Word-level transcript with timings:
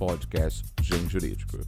podcast 0.00 0.64
Gen 0.80 1.06
Jurídico. 1.10 1.58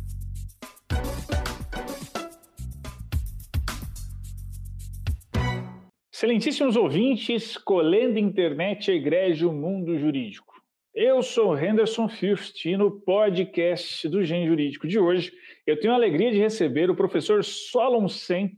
Excelentíssimos 6.11 6.75
ouvintes, 6.77 7.59
colendo 7.59 8.19
internet 8.19 8.91
egrégio 8.91 9.53
mundo 9.53 9.99
jurídico. 9.99 10.55
Eu 10.95 11.23
sou 11.23 11.59
Henderson 11.59 12.09
Fürst 12.09 12.65
e 12.65 12.75
no 12.75 13.03
podcast 13.03 14.09
do 14.09 14.25
Gen 14.25 14.47
Jurídico 14.47 14.89
de 14.89 14.99
hoje 14.99 15.31
eu 15.67 15.79
tenho 15.79 15.93
a 15.93 15.97
alegria 15.97 16.31
de 16.31 16.39
receber 16.39 16.89
o 16.91 16.97
professor 16.97 17.45
Solon 17.45 18.09
Sen, 18.09 18.53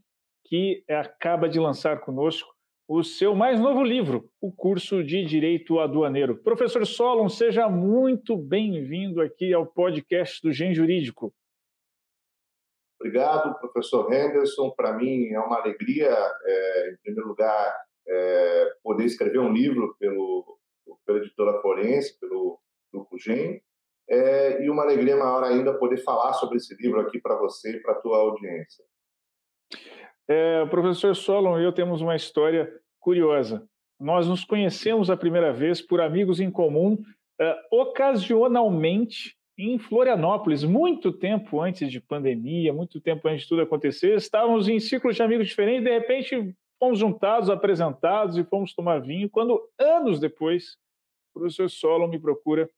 que 0.46 0.84
acaba 0.88 1.48
de 1.48 1.58
lançar 1.58 2.00
conosco 2.02 2.53
o 2.86 3.02
seu 3.02 3.34
mais 3.34 3.58
novo 3.58 3.82
livro, 3.82 4.28
o 4.40 4.52
curso 4.52 5.02
de 5.02 5.24
Direito 5.24 5.78
Aduaneiro. 5.78 6.36
Professor 6.42 6.86
Solon, 6.86 7.28
seja 7.28 7.68
muito 7.68 8.36
bem-vindo 8.36 9.22
aqui 9.22 9.54
ao 9.54 9.66
podcast 9.66 10.40
do 10.42 10.52
Gen 10.52 10.74
Jurídico. 10.74 11.32
Obrigado, 13.00 13.58
professor 13.58 14.12
Henderson. 14.12 14.70
Para 14.70 14.92
mim 14.92 15.28
é 15.28 15.40
uma 15.40 15.58
alegria, 15.60 16.10
é, 16.10 16.90
em 16.90 16.96
primeiro 17.02 17.28
lugar, 17.28 17.74
é, 18.06 18.72
poder 18.82 19.04
escrever 19.04 19.38
um 19.38 19.52
livro 19.52 19.96
pelo, 19.98 20.58
pela 21.06 21.18
editora 21.18 21.60
Forense, 21.60 22.18
pelo 22.20 22.58
Grupo 22.92 23.18
Gen, 23.18 23.62
é, 24.08 24.62
e 24.62 24.68
uma 24.68 24.82
alegria 24.82 25.16
maior 25.16 25.42
ainda 25.42 25.78
poder 25.78 25.98
falar 25.98 26.34
sobre 26.34 26.58
esse 26.58 26.74
livro 26.76 27.00
aqui 27.00 27.18
para 27.18 27.36
você 27.36 27.76
e 27.76 27.80
para 27.80 27.92
a 27.92 28.00
tua 28.00 28.18
audiência. 28.18 28.84
É, 30.28 30.62
o 30.62 30.68
professor 30.68 31.14
Solon 31.14 31.60
e 31.60 31.64
eu 31.64 31.72
temos 31.72 32.00
uma 32.00 32.16
história 32.16 32.70
curiosa. 32.98 33.66
Nós 34.00 34.26
nos 34.26 34.44
conhecemos 34.44 35.10
a 35.10 35.16
primeira 35.16 35.52
vez 35.52 35.80
por 35.80 36.00
amigos 36.00 36.40
em 36.40 36.50
comum, 36.50 36.98
é, 37.40 37.56
ocasionalmente 37.70 39.36
em 39.56 39.78
Florianópolis, 39.78 40.64
muito 40.64 41.12
tempo 41.12 41.60
antes 41.60 41.90
de 41.90 42.00
pandemia, 42.00 42.72
muito 42.72 43.00
tempo 43.00 43.28
antes 43.28 43.42
de 43.42 43.48
tudo 43.48 43.62
acontecer. 43.62 44.16
Estávamos 44.16 44.68
em 44.68 44.80
ciclos 44.80 45.14
de 45.14 45.22
amigos 45.22 45.46
diferentes, 45.46 45.84
de 45.84 45.90
repente 45.90 46.54
fomos 46.78 46.98
juntados, 46.98 47.48
apresentados 47.48 48.36
e 48.36 48.44
fomos 48.44 48.74
tomar 48.74 49.00
vinho. 49.00 49.30
Quando, 49.30 49.60
anos 49.78 50.18
depois, 50.18 50.76
o 51.30 51.40
professor 51.40 51.70
Solon 51.70 52.08
me 52.08 52.18
procura 52.18 52.68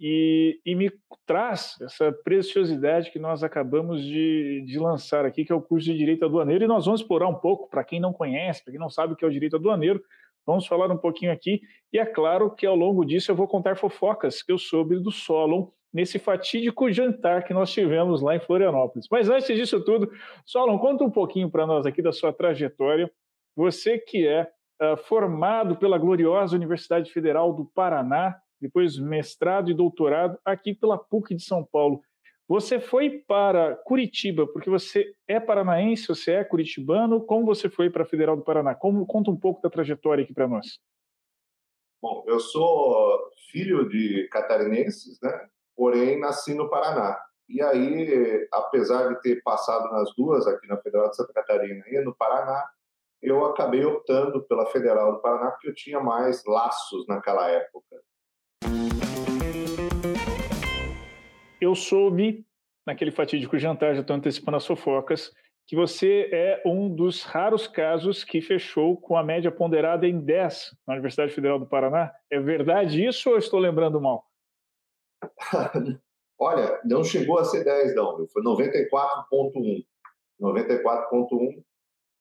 e, 0.00 0.60
e, 0.66 0.74
me 0.74 0.90
traz 1.24 1.76
essa 1.80 2.12
preciosidade 2.12 3.10
que 3.10 3.18
nós 3.18 3.44
acabamos 3.44 4.02
de, 4.02 4.64
de, 4.66 4.78
lançar 4.78 5.24
aqui, 5.24 5.44
que 5.44 5.52
é 5.52 5.54
o 5.54 5.62
curso 5.62 5.86
de 5.86 5.96
Direito 5.96 6.24
Aduaneiro, 6.24 6.64
e 6.64 6.66
nós 6.66 6.84
vamos 6.84 7.00
explorar 7.00 7.28
um 7.28 7.34
pouco, 7.34 7.68
para 7.70 7.84
quem 7.84 8.00
não 8.00 8.12
conhece, 8.12 8.64
para 8.64 8.72
quem 8.72 8.80
não 8.80 8.90
sabe 8.90 9.12
o 9.12 9.16
que 9.16 9.24
é 9.24 9.28
o 9.28 9.30
Direito 9.30 9.56
Aduaneiro, 9.56 10.02
vamos 10.44 10.66
falar 10.66 10.90
um 10.90 10.98
pouquinho 10.98 11.32
aqui, 11.32 11.62
e 11.92 11.98
é 11.98 12.04
claro 12.04 12.50
que 12.50 12.66
ao 12.66 12.74
longo 12.74 13.04
disso 13.04 13.30
eu 13.30 13.36
vou 13.36 13.46
contar 13.46 13.76
fofocas 13.76 14.42
que 14.42 14.52
eu 14.52 14.58
soube 14.58 14.98
do 14.98 15.10
Solon 15.10 15.68
nesse 15.92 16.18
fatídico 16.18 16.90
jantar 16.90 17.44
que 17.44 17.54
nós 17.54 17.72
tivemos 17.72 18.20
lá 18.20 18.34
em 18.34 18.40
Florianópolis. 18.40 19.06
Mas 19.08 19.30
antes 19.30 19.56
disso 19.56 19.82
tudo, 19.84 20.10
Solon, 20.44 20.76
conta 20.76 21.04
um 21.04 21.10
pouquinho 21.10 21.48
para 21.48 21.64
nós 21.64 21.86
aqui 21.86 22.02
da 22.02 22.12
sua 22.12 22.32
trajetória, 22.32 23.08
você 23.54 23.96
que 23.96 24.26
é 24.26 24.50
uh, 24.82 24.96
formado 24.96 25.76
pela 25.76 25.96
gloriosa 25.96 26.56
Universidade 26.56 27.12
Federal 27.12 27.52
do 27.52 27.64
Paraná, 27.64 28.34
depois 28.64 28.98
mestrado 28.98 29.70
e 29.70 29.74
doutorado 29.74 30.38
aqui 30.44 30.74
pela 30.74 30.98
PUC 30.98 31.34
de 31.34 31.44
São 31.44 31.64
Paulo. 31.64 32.00
Você 32.48 32.78
foi 32.78 33.10
para 33.26 33.76
Curitiba, 33.84 34.46
porque 34.46 34.68
você 34.68 35.14
é 35.26 35.40
paranaense, 35.40 36.08
você 36.08 36.32
é 36.32 36.44
curitibano. 36.44 37.24
Como 37.24 37.46
você 37.46 37.70
foi 37.70 37.88
para 37.88 38.02
a 38.02 38.06
Federal 38.06 38.36
do 38.36 38.44
Paraná? 38.44 38.74
Como, 38.74 39.06
conta 39.06 39.30
um 39.30 39.36
pouco 39.36 39.62
da 39.62 39.70
trajetória 39.70 40.24
aqui 40.24 40.34
para 40.34 40.48
nós. 40.48 40.78
Bom, 42.02 42.22
eu 42.26 42.38
sou 42.38 43.30
filho 43.50 43.88
de 43.88 44.28
catarinenses, 44.30 45.18
né? 45.22 45.48
porém 45.76 46.20
nasci 46.20 46.54
no 46.54 46.68
Paraná. 46.68 47.18
E 47.48 47.62
aí, 47.62 48.48
apesar 48.52 49.08
de 49.08 49.20
ter 49.20 49.42
passado 49.42 49.90
nas 49.90 50.14
duas, 50.14 50.46
aqui 50.46 50.66
na 50.66 50.76
Federal 50.78 51.10
de 51.10 51.16
Santa 51.16 51.32
Catarina 51.32 51.84
e 51.88 52.00
no 52.00 52.14
Paraná, 52.14 52.62
eu 53.22 53.44
acabei 53.46 53.84
optando 53.84 54.42
pela 54.42 54.66
Federal 54.66 55.12
do 55.12 55.20
Paraná 55.20 55.50
porque 55.50 55.68
eu 55.68 55.74
tinha 55.74 55.98
mais 55.98 56.44
laços 56.44 57.06
naquela 57.06 57.48
época. 57.48 57.96
Eu 61.64 61.74
soube, 61.74 62.46
naquele 62.86 63.10
fatídico 63.10 63.58
jantar, 63.58 63.94
já 63.94 64.02
estou 64.02 64.14
antecipando 64.14 64.58
as 64.58 64.66
fofocas, 64.66 65.32
que 65.66 65.74
você 65.74 66.28
é 66.30 66.62
um 66.66 66.94
dos 66.94 67.22
raros 67.22 67.66
casos 67.66 68.22
que 68.22 68.42
fechou 68.42 68.98
com 68.98 69.16
a 69.16 69.22
média 69.22 69.50
ponderada 69.50 70.06
em 70.06 70.20
10 70.20 70.76
na 70.86 70.92
Universidade 70.92 71.32
Federal 71.32 71.58
do 71.58 71.66
Paraná. 71.66 72.12
É 72.30 72.38
verdade 72.38 73.02
isso 73.02 73.30
ou 73.30 73.38
estou 73.38 73.58
lembrando 73.58 73.98
mal? 73.98 74.26
Olha, 76.38 76.78
não 76.84 77.02
chegou 77.02 77.38
a 77.38 77.44
ser 77.46 77.64
10, 77.64 77.94
não. 77.94 78.28
Foi 78.28 78.42
94,1. 78.42 79.86
94,1. 80.38 81.64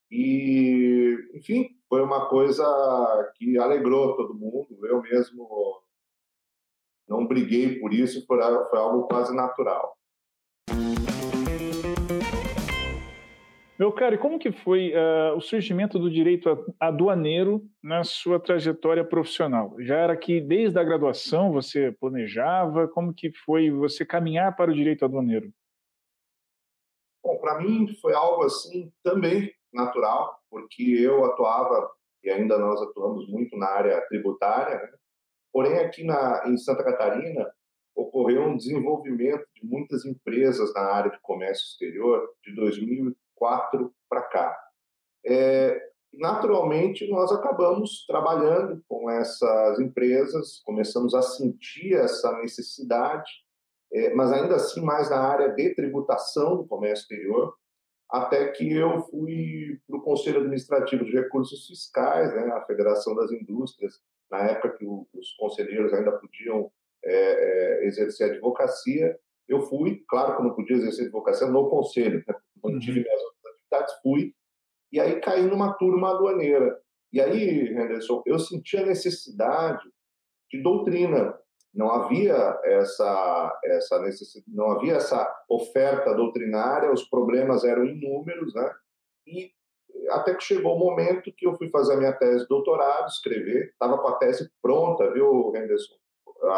E, 0.10 1.18
enfim, 1.34 1.68
foi 1.90 2.02
uma 2.02 2.30
coisa 2.30 2.64
que 3.36 3.58
alegrou 3.58 4.16
todo 4.16 4.34
mundo. 4.36 4.88
Eu 4.88 5.02
mesmo 5.02 5.84
não 7.08 7.28
briguei 7.28 7.80
por 7.80 7.94
isso, 7.94 8.26
foi, 8.26 8.42
algo 8.42 9.08
quase 9.08 9.36
natural. 9.36 9.96
Meu 13.78 13.92
caro, 13.92 14.16
e 14.16 14.18
como 14.18 14.40
que 14.40 14.52
foi 14.52 14.94
uh, 14.94 15.36
o 15.36 15.42
surgimento 15.42 15.98
do 15.98 16.10
direito 16.10 16.48
aduaneiro 16.80 17.62
na 17.84 18.04
sua 18.04 18.40
trajetória 18.40 19.04
profissional? 19.04 19.76
Já 19.80 19.98
era 19.98 20.16
que 20.16 20.40
desde 20.40 20.80
a 20.80 20.84
graduação 20.84 21.52
você 21.52 21.92
planejava? 21.92 22.88
Como 22.88 23.14
que 23.14 23.32
foi 23.46 23.72
você 23.72 24.06
caminhar 24.06 24.56
para 24.56 24.72
o 24.72 24.74
direito 24.74 25.04
aduaneiro? 25.04 25.52
Bom, 27.24 27.38
para 27.40 27.60
mim 27.60 27.88
foi 28.00 28.14
algo 28.14 28.44
assim 28.44 28.92
também 29.04 29.52
natural, 29.74 30.40
porque 30.50 30.84
eu 30.84 31.26
atuava 31.26 31.92
e 32.24 32.30
ainda 32.30 32.58
nós 32.58 32.82
atuamos 32.82 33.28
muito 33.28 33.58
na 33.58 33.68
área 33.68 34.00
tributária, 34.08 34.76
né? 34.76 34.92
Porém, 35.54 35.78
aqui 35.78 36.04
na, 36.04 36.44
em 36.48 36.58
Santa 36.58 36.84
Catarina, 36.84 37.48
ocorreu 37.96 38.42
um 38.42 38.58
desenvolvimento 38.58 39.46
de 39.56 39.64
muitas 39.64 40.04
empresas 40.04 40.74
na 40.74 40.82
área 40.82 41.12
de 41.12 41.22
comércio 41.22 41.64
exterior 41.66 42.28
de 42.44 42.56
2004 42.56 43.94
para 44.10 44.24
cá. 44.24 44.60
É, 45.24 45.80
naturalmente, 46.12 47.08
nós 47.08 47.32
acabamos 47.32 48.04
trabalhando 48.08 48.84
com 48.88 49.10
essas 49.12 49.80
empresas, 49.80 50.60
começamos 50.66 51.14
a 51.14 51.22
sentir 51.22 51.94
essa 51.94 52.36
necessidade, 52.40 53.32
é, 53.94 54.12
mas 54.16 54.32
ainda 54.32 54.56
assim 54.56 54.82
mais 54.82 55.12
na 55.12 55.20
área 55.20 55.50
de 55.50 55.76
tributação 55.76 56.58
do 56.58 56.68
comércio 56.68 57.04
exterior, 57.04 57.56
até 58.10 58.48
que 58.50 58.72
eu 58.74 59.02
fui 59.02 59.80
para 59.88 59.98
o 59.98 60.02
Conselho 60.02 60.40
Administrativo 60.40 61.06
de 61.06 61.12
Recursos 61.12 61.68
Fiscais, 61.68 62.34
né, 62.34 62.52
a 62.54 62.66
Federação 62.66 63.16
das 63.16 63.32
Indústrias, 63.32 64.02
na 64.34 64.50
época 64.50 64.76
que 64.78 64.86
os 64.86 65.32
conselheiros 65.38 65.94
ainda 65.94 66.12
podiam 66.12 66.72
é, 67.06 67.14
é, 67.14 67.86
exercer 67.86 68.32
advocacia. 68.32 69.16
Eu 69.48 69.62
fui, 69.62 70.04
claro 70.10 70.36
que 70.36 70.42
eu 70.42 70.46
não 70.46 70.56
podia 70.56 70.76
exercer 70.78 71.06
advocacia 71.06 71.46
no 71.48 71.70
conselho, 71.70 72.24
né? 72.28 72.34
quando 72.60 72.80
tive 72.80 73.00
uhum. 73.00 73.06
minhas 73.06 73.22
outras 73.22 73.54
atividades, 73.54 74.02
fui, 74.02 74.34
e 74.92 75.00
aí 75.00 75.20
caí 75.22 75.44
numa 75.44 75.74
turma 75.74 76.12
aduaneira. 76.12 76.80
E 77.12 77.22
aí, 77.22 77.68
Henderson, 77.68 78.24
eu 78.26 78.40
senti 78.40 78.76
a 78.78 78.86
necessidade 78.86 79.88
de 80.50 80.64
doutrina. 80.64 81.38
Não 81.72 81.92
havia 81.92 82.60
essa, 82.64 83.60
essa 83.66 84.00
necessidade, 84.00 84.56
não 84.56 84.72
havia 84.72 84.94
essa 84.94 85.32
oferta 85.48 86.14
doutrinária, 86.16 86.92
os 86.92 87.08
problemas 87.08 87.64
eram 87.64 87.86
inúmeros, 87.86 88.54
né? 88.56 88.72
E 89.28 89.52
até 90.10 90.34
que 90.36 90.44
chegou 90.44 90.76
o 90.76 90.80
momento 90.80 91.32
que 91.36 91.48
eu 91.48 91.56
fui 91.56 91.70
fazer 91.70 91.94
a 91.94 91.98
minha 91.98 92.14
tese 92.14 92.44
de 92.44 92.48
doutorado, 92.48 93.08
escrever, 93.08 93.70
estava 93.70 93.98
com 93.98 94.08
a 94.08 94.18
tese 94.18 94.50
pronta, 94.62 95.12
viu, 95.12 95.54
Henderson, 95.56 95.96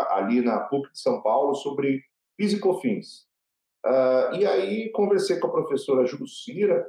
ali 0.10 0.42
na 0.42 0.60
PUC 0.62 0.92
de 0.92 1.00
São 1.00 1.22
Paulo, 1.22 1.54
sobre 1.56 2.02
Pisicofins. 2.38 3.26
Uh, 3.86 4.36
e 4.36 4.46
aí 4.46 4.92
conversei 4.92 5.40
com 5.40 5.48
a 5.48 5.52
professora 5.52 6.06
Jurucira, 6.06 6.86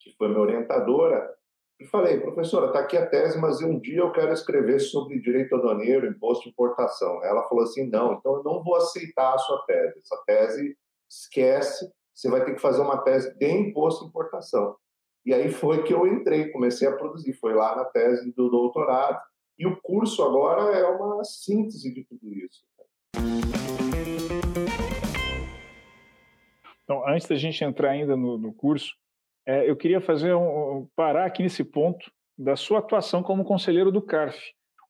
que 0.00 0.14
foi 0.16 0.28
minha 0.28 0.40
orientadora, 0.40 1.34
e 1.80 1.84
falei, 1.86 2.20
professora, 2.20 2.68
está 2.68 2.80
aqui 2.80 2.96
a 2.96 3.06
tese, 3.06 3.38
mas 3.38 3.60
um 3.60 3.80
dia 3.80 3.98
eu 3.98 4.12
quero 4.12 4.32
escrever 4.32 4.78
sobre 4.78 5.20
direito 5.20 5.56
aduaneiro, 5.56 6.06
imposto 6.06 6.44
de 6.44 6.50
importação. 6.50 7.22
Ela 7.24 7.48
falou 7.48 7.64
assim, 7.64 7.90
não, 7.90 8.14
então 8.14 8.36
eu 8.36 8.44
não 8.44 8.62
vou 8.62 8.76
aceitar 8.76 9.34
a 9.34 9.38
sua 9.38 9.64
tese. 9.66 9.98
Essa 9.98 10.22
tese, 10.24 10.78
esquece, 11.10 11.92
você 12.14 12.30
vai 12.30 12.44
ter 12.44 12.54
que 12.54 12.60
fazer 12.60 12.80
uma 12.80 13.02
tese 13.02 13.36
de 13.36 13.50
imposto 13.50 14.04
de 14.04 14.10
importação. 14.10 14.76
E 15.24 15.32
aí 15.32 15.50
foi 15.50 15.82
que 15.82 15.94
eu 15.94 16.06
entrei, 16.06 16.50
comecei 16.50 16.86
a 16.86 16.94
produzir. 16.94 17.32
Foi 17.34 17.54
lá 17.54 17.74
na 17.74 17.84
tese 17.86 18.30
do 18.34 18.50
doutorado. 18.50 19.18
E 19.58 19.66
o 19.66 19.80
curso 19.80 20.22
agora 20.22 20.76
é 20.76 20.84
uma 20.84 21.24
síntese 21.24 21.94
de 21.94 22.04
tudo 22.04 22.34
isso. 22.34 22.62
Então, 26.82 27.08
antes 27.08 27.26
da 27.26 27.36
gente 27.36 27.64
entrar 27.64 27.90
ainda 27.90 28.14
no, 28.14 28.36
no 28.36 28.52
curso, 28.52 28.94
é, 29.46 29.68
eu 29.68 29.74
queria 29.74 30.00
fazer 30.00 30.34
um, 30.34 30.86
parar 30.94 31.24
aqui 31.24 31.42
nesse 31.42 31.64
ponto 31.64 32.10
da 32.36 32.56
sua 32.56 32.80
atuação 32.80 33.22
como 33.22 33.44
conselheiro 33.44 33.90
do 33.90 34.02
CARF. 34.02 34.38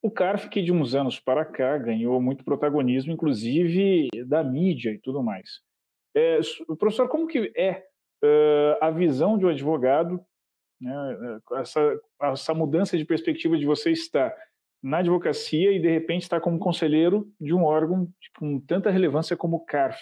O 0.03 0.11
CARF, 0.11 0.49
que 0.49 0.63
de 0.63 0.73
uns 0.73 0.97
anos 0.97 1.21
para 1.21 1.45
cá 1.45 1.79
ganhou 1.79 2.21
muito 2.21 2.45
protagonismo, 2.45 3.13
inclusive 3.13 4.09
da 4.27 4.43
mídia 4.43 4.91
e 4.91 4.99
tudo 4.99 5.23
mais. 5.23 5.61
É, 6.17 6.41
professor, 6.79 7.09
como 7.09 7.29
que 7.29 7.53
é 7.57 7.85
uh, 8.25 8.79
a 8.81 8.91
visão 8.91 9.37
de 9.37 9.45
um 9.45 9.51
advogado, 9.51 10.25
né, 10.81 11.41
essa, 11.55 12.01
essa 12.23 12.55
mudança 12.55 12.97
de 12.97 13.05
perspectiva 13.05 13.57
de 13.57 13.67
você 13.67 13.91
estar 13.91 14.35
na 14.83 14.99
advocacia 14.99 15.73
e 15.73 15.81
de 15.81 15.89
repente 15.89 16.23
estar 16.23 16.41
como 16.41 16.59
conselheiro 16.59 17.27
de 17.41 17.55
um 17.55 17.65
órgão 17.65 18.09
com 18.39 18.61
tanta 18.61 18.91
relevância 18.91 19.37
como 19.37 19.57
o 19.57 19.65
CARF? 19.65 19.99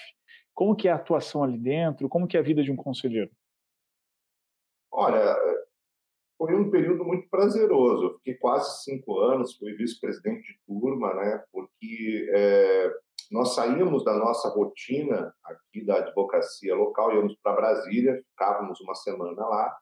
Como 0.54 0.74
que 0.74 0.88
é 0.88 0.92
a 0.92 0.96
atuação 0.96 1.42
ali 1.42 1.58
dentro? 1.58 2.08
Como 2.08 2.26
que 2.26 2.36
é 2.36 2.40
a 2.40 2.42
vida 2.42 2.62
de 2.62 2.70
um 2.70 2.76
conselheiro? 2.76 3.30
Olha, 4.90 5.34
foi 6.36 6.54
um 6.54 6.70
período 6.70 7.04
muito 7.04 7.28
prazeroso. 7.30 8.04
Eu 8.04 8.14
fiquei 8.18 8.34
quase 8.34 8.82
cinco 8.82 9.20
anos, 9.20 9.56
fui 9.56 9.72
vice-presidente 9.74 10.42
de 10.42 10.58
turma, 10.66 11.14
né? 11.14 11.42
Porque 11.52 12.28
é, 12.34 12.92
nós 13.32 13.54
saímos 13.54 14.04
da 14.04 14.14
nossa 14.14 14.48
rotina 14.50 15.34
aqui 15.42 15.84
da 15.84 15.96
advocacia 15.96 16.74
local, 16.74 17.14
íamos 17.14 17.34
para 17.42 17.56
Brasília, 17.56 18.22
ficávamos 18.30 18.78
uma 18.80 18.94
semana 18.94 19.46
lá, 19.46 19.76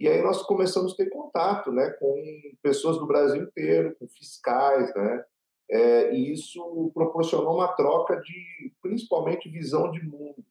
e 0.00 0.08
aí 0.08 0.22
nós 0.22 0.42
começamos 0.42 0.92
a 0.92 0.96
ter 0.96 1.10
contato, 1.10 1.72
né, 1.72 1.90
com 1.98 2.14
pessoas 2.62 2.98
do 2.98 3.06
Brasil 3.06 3.42
inteiro, 3.42 3.96
com 3.98 4.08
fiscais, 4.08 4.94
né? 4.94 5.24
É, 5.70 6.14
e 6.14 6.32
isso 6.32 6.90
proporcionou 6.94 7.56
uma 7.56 7.74
troca 7.74 8.16
de, 8.20 8.72
principalmente, 8.80 9.50
visão 9.50 9.90
de 9.90 10.02
mundo, 10.02 10.42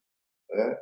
né? 0.50 0.78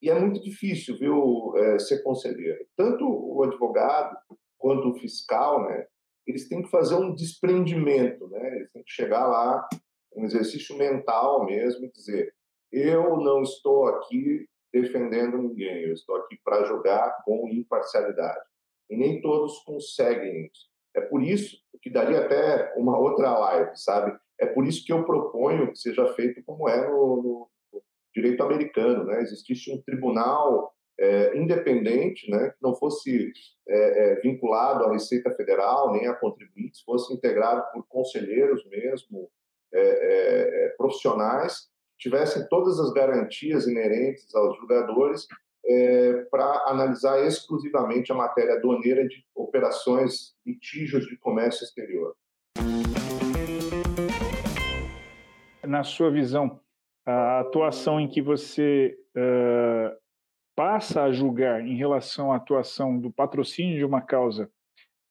E 0.00 0.08
é 0.08 0.18
muito 0.18 0.40
difícil, 0.40 0.96
viu, 0.96 1.54
é, 1.56 1.78
ser 1.78 2.02
conselheiro. 2.02 2.64
Tanto 2.76 3.04
o 3.04 3.42
advogado 3.42 4.16
quanto 4.56 4.90
o 4.90 4.94
fiscal, 4.94 5.64
né? 5.68 5.86
Eles 6.26 6.48
têm 6.48 6.62
que 6.62 6.70
fazer 6.70 6.94
um 6.94 7.14
desprendimento, 7.14 8.28
né? 8.28 8.56
Eles 8.56 8.70
têm 8.72 8.82
que 8.82 8.92
chegar 8.92 9.26
lá, 9.26 9.68
um 10.16 10.24
exercício 10.24 10.76
mental 10.76 11.44
mesmo, 11.44 11.90
dizer: 11.92 12.32
eu 12.72 13.16
não 13.18 13.42
estou 13.42 13.86
aqui 13.86 14.46
defendendo 14.72 15.38
ninguém, 15.38 15.84
eu 15.84 15.92
estou 15.92 16.16
aqui 16.16 16.36
para 16.44 16.64
jogar 16.64 17.22
com 17.24 17.48
imparcialidade. 17.48 18.44
E 18.90 18.96
nem 18.96 19.20
todos 19.20 19.62
conseguem 19.64 20.46
isso. 20.46 20.68
É 20.94 21.00
por 21.00 21.22
isso 21.22 21.56
que 21.80 21.90
daria 21.90 22.20
até 22.20 22.74
uma 22.76 22.98
outra 22.98 23.38
live, 23.38 23.76
sabe? 23.76 24.16
É 24.38 24.46
por 24.46 24.66
isso 24.66 24.84
que 24.84 24.92
eu 24.92 25.04
proponho 25.04 25.70
que 25.70 25.78
seja 25.78 26.06
feito 26.14 26.42
como 26.44 26.68
é 26.68 26.88
no, 26.88 27.22
no 27.22 27.82
direito 28.14 28.42
americano, 28.42 29.04
né? 29.04 29.22
Existisse 29.22 29.72
um 29.72 29.82
tribunal 29.82 30.72
é, 30.98 31.36
independente, 31.36 32.30
né? 32.30 32.50
Que 32.50 32.62
não 32.62 32.74
fosse 32.74 33.32
é, 33.68 34.12
é, 34.12 34.20
vinculado 34.20 34.84
à 34.84 34.92
Receita 34.92 35.30
Federal 35.32 35.92
nem 35.92 36.06
a 36.06 36.14
contribuintes, 36.14 36.80
fosse 36.82 37.12
integrado 37.12 37.64
por 37.72 37.86
conselheiros 37.86 38.64
mesmo, 38.68 39.30
é, 39.74 39.80
é, 39.80 40.66
é, 40.66 40.68
profissionais, 40.76 41.68
tivessem 41.98 42.46
todas 42.48 42.78
as 42.78 42.92
garantias 42.92 43.66
inerentes 43.66 44.34
aos 44.34 44.56
julgadores 44.58 45.26
para 46.30 46.64
analisar 46.66 47.24
exclusivamente 47.24 48.12
a 48.12 48.14
matéria 48.14 48.56
aduaneira 48.56 49.08
de 49.08 49.24
operações 49.34 50.34
litígios 50.44 51.06
de 51.06 51.16
comércio 51.16 51.64
exterior. 51.64 52.14
Na 55.66 55.82
sua 55.82 56.10
visão, 56.10 56.60
a 57.06 57.40
atuação 57.40 57.98
em 57.98 58.08
que 58.08 58.20
você 58.20 58.96
uh, 59.16 59.96
passa 60.54 61.04
a 61.04 61.12
julgar 61.12 61.60
em 61.60 61.76
relação 61.76 62.32
à 62.32 62.36
atuação 62.36 62.98
do 62.98 63.10
patrocínio 63.10 63.76
de 63.76 63.84
uma 63.84 64.00
causa, 64.00 64.50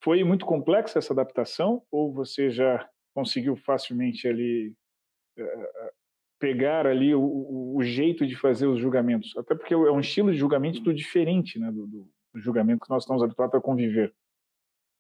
foi 0.04 0.24
muito 0.24 0.45
complexa 0.45 1.00
essa 1.00 1.13
adaptação 1.13 1.83
ou 1.92 2.13
você 2.13 2.50
já 2.50 2.88
conseguiu 3.13 3.56
facilmente 3.56 4.27
ali 4.27 4.74
uh, 5.39 5.92
pegar 6.39 6.88
ali 6.88 7.13
o, 7.15 7.75
o, 7.75 7.83
jeito 7.83 8.25
de 8.25 8.36
fazer 8.36 8.68
os 8.68 8.80
julgamentos? 8.80 9.36
Até 9.38 9.56
porque 9.56 9.74
é 9.74 9.77
um 9.77 10.00
estilo 10.00 10.31
de 10.31 10.38
julgamento 10.38 10.81
do 10.81 10.94
diferente 10.94 11.60
né, 11.60 11.71
do, 11.71 11.88
do 11.88 12.10
julgamento 12.36 12.86
que 12.86 12.89
nós 12.89 13.04
estamos 13.04 13.24
habituados 13.24 13.56
a 13.56 13.62
conviver. 13.62 14.13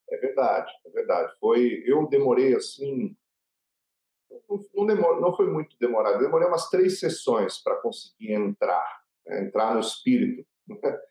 É 0.09 0.17
verdade, 0.17 0.71
é 0.85 0.89
verdade. 0.89 1.33
Foi, 1.39 1.83
eu 1.85 2.07
demorei 2.07 2.55
assim 2.55 3.15
não, 4.73 4.85
demor, 4.85 5.21
não 5.21 5.35
foi 5.35 5.49
muito 5.49 5.77
demorado. 5.79 6.19
Demorei 6.19 6.47
umas 6.47 6.69
três 6.69 6.99
sessões 6.99 7.61
para 7.61 7.75
conseguir 7.77 8.33
entrar, 8.33 9.01
né? 9.25 9.45
entrar 9.45 9.73
no 9.73 9.79
espírito. 9.79 10.45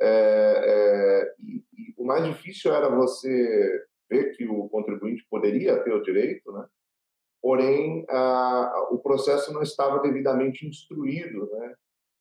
é, 0.00 0.04
é, 0.04 1.34
e, 1.38 1.64
e, 1.76 1.94
o 1.96 2.04
mais 2.04 2.24
difícil 2.24 2.72
era 2.72 2.88
você 2.88 3.86
ver 4.12 4.36
que 4.36 4.46
o 4.46 4.68
contribuinte 4.68 5.26
poderia 5.30 5.82
ter 5.82 5.92
o 5.92 6.02
direito, 6.02 6.52
né? 6.52 6.66
porém 7.42 8.06
a, 8.08 8.88
o 8.92 8.98
processo 8.98 9.52
não 9.52 9.62
estava 9.62 9.98
devidamente 10.00 10.66
instruído, 10.66 11.50
né? 11.50 11.74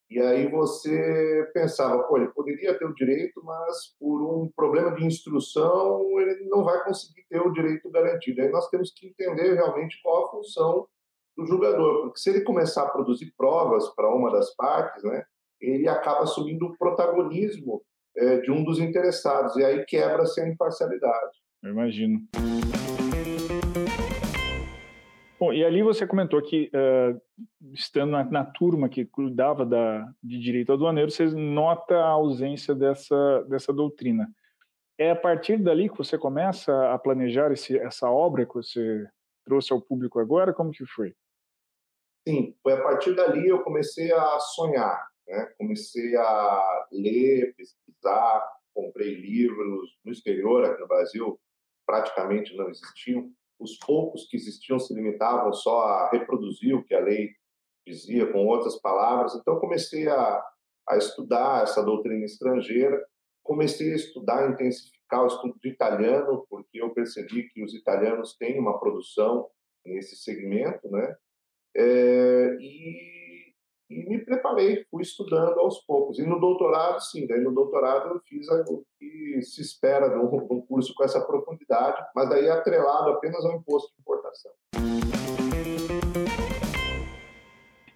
E 0.10 0.20
aí 0.20 0.50
você 0.50 1.50
pensava, 1.54 2.04
pô, 2.04 2.18
ele 2.18 2.28
poderia 2.30 2.78
ter 2.78 2.84
o 2.84 2.94
direito, 2.94 3.42
mas 3.46 3.96
por 3.98 4.22
um 4.22 4.52
problema 4.54 4.94
de 4.94 5.06
instrução 5.06 6.20
ele 6.20 6.50
não 6.50 6.66
vai 6.66 6.84
conseguir 6.84 7.24
ter 7.30 7.40
o 7.40 7.54
direito 7.54 7.90
garantido. 7.90 8.42
Aí 8.42 8.50
nós 8.50 8.68
temos 8.70 8.92
que 8.94 9.08
entender 9.08 9.54
realmente 9.54 10.02
qual 10.04 10.26
a 10.26 10.32
função 10.32 10.86
do 11.38 11.46
julgador, 11.46 12.02
porque 12.02 12.20
se 12.20 12.30
ele 12.30 12.42
começar 12.42 12.84
a 12.84 12.90
produzir 12.90 13.34
provas 13.38 13.88
para 13.96 14.14
uma 14.14 14.30
das 14.30 14.54
partes, 14.56 15.02
né, 15.02 15.24
ele 15.62 15.88
acaba 15.88 16.24
assumindo 16.24 16.66
o 16.66 16.78
protagonismo 16.78 17.82
é, 18.18 18.42
de 18.42 18.52
um 18.52 18.66
dos 18.66 18.80
interessados 18.80 19.56
e 19.56 19.64
aí 19.64 19.86
quebra-se 19.86 20.42
a 20.42 20.48
imparcialidade. 20.48 21.38
Eu 21.64 21.70
imagino. 21.70 22.28
Bom, 25.40 25.54
e 25.54 25.64
ali 25.64 25.84
você 25.84 26.08
comentou 26.08 26.42
que, 26.42 26.72
uh, 26.74 27.20
estando 27.74 28.12
na, 28.12 28.24
na, 28.24 28.46
turma 28.46 28.90
que 28.90 29.06
cuidava 29.06 29.66
da, 29.66 30.12
de 30.22 30.40
direito 30.40 30.74
aduaneiro, 30.74 31.10
você 31.10 31.26
nota 31.26 31.96
a 31.96 32.10
ausência 32.10 32.74
dessa, 32.76 33.44
dessa 33.50 33.72
doutrina. 33.74 34.28
É 35.00 35.12
a 35.12 35.16
partir 35.16 35.58
dali 35.58 35.90
que 35.90 35.98
você 35.98 36.18
começa 36.18 36.92
a 36.92 36.98
planejar 37.00 37.52
esse, 37.52 37.78
essa 37.78 38.10
obra 38.10 38.46
que 38.46 38.54
você 38.54 39.08
trouxe 39.44 39.74
ao 39.74 39.82
público 39.82 40.20
agora? 40.20 40.54
Como 40.54 40.72
que 40.72 40.86
foi? 40.86 41.16
Sim, 42.28 42.56
foi 42.62 42.74
a 42.74 42.82
partir 42.82 43.16
dali 43.16 43.48
eu 43.48 43.64
comecei 43.64 44.12
a 44.12 44.40
sonhar, 44.40 45.08
né? 45.28 45.52
comecei 45.58 46.16
a 46.16 46.88
ler, 46.92 47.56
pesquisar, 47.56 48.48
comprei 48.76 49.16
livros 49.16 49.98
no 50.06 50.12
exterior, 50.12 50.66
aqui 50.66 50.80
no 50.80 50.88
Brasil 50.88 51.40
praticamente 51.92 52.56
não 52.56 52.70
existiam, 52.70 53.30
os 53.60 53.78
poucos 53.78 54.26
que 54.30 54.38
existiam 54.38 54.80
se 54.80 54.94
limitavam 54.94 55.52
só 55.52 55.82
a 55.82 56.10
reproduzir 56.10 56.74
o 56.74 56.84
que 56.86 56.96
a 56.96 57.02
lei 57.02 57.32
dizia, 57.86 58.32
com 58.32 58.48
outras 58.48 58.80
palavras. 58.80 59.36
Então, 59.36 59.60
comecei 59.60 60.08
a, 60.08 60.42
a 60.88 60.98
estudar 60.98 61.64
essa 61.64 61.84
doutrina 61.84 62.24
estrangeira, 62.24 63.06
comecei 63.44 63.92
a 63.92 63.96
estudar, 63.96 64.50
intensificar 64.50 65.24
o 65.24 65.28
estudo 65.28 65.60
de 65.62 65.70
italiano, 65.70 66.46
porque 66.50 66.82
eu 66.82 66.92
percebi 66.92 67.50
que 67.50 67.62
os 67.62 67.74
italianos 67.74 68.38
têm 68.38 68.58
uma 68.58 68.80
produção 68.80 69.50
nesse 69.86 70.16
segmento, 70.16 70.90
né? 70.90 71.14
É, 71.76 72.58
e 72.58 73.21
e 73.92 74.08
me 74.08 74.24
preparei, 74.24 74.86
fui 74.90 75.02
estudando 75.02 75.60
aos 75.60 75.80
poucos. 75.80 76.18
E 76.18 76.26
no 76.26 76.40
doutorado, 76.40 77.02
sim, 77.02 77.28
daí 77.28 77.42
no 77.42 77.54
doutorado 77.54 78.16
eu 78.16 78.22
fiz 78.22 78.48
o 78.50 78.86
que 78.98 79.42
se 79.42 79.62
espera 79.62 80.08
de 80.08 80.16
um, 80.16 80.62
curso 80.62 80.94
com 80.96 81.04
essa 81.04 81.20
profundidade, 81.20 82.02
mas 82.16 82.30
daí 82.30 82.50
atrelado 82.50 83.12
apenas 83.12 83.44
ao 83.44 83.58
imposto 83.58 83.94
de 83.94 84.00
importação. 84.00 84.52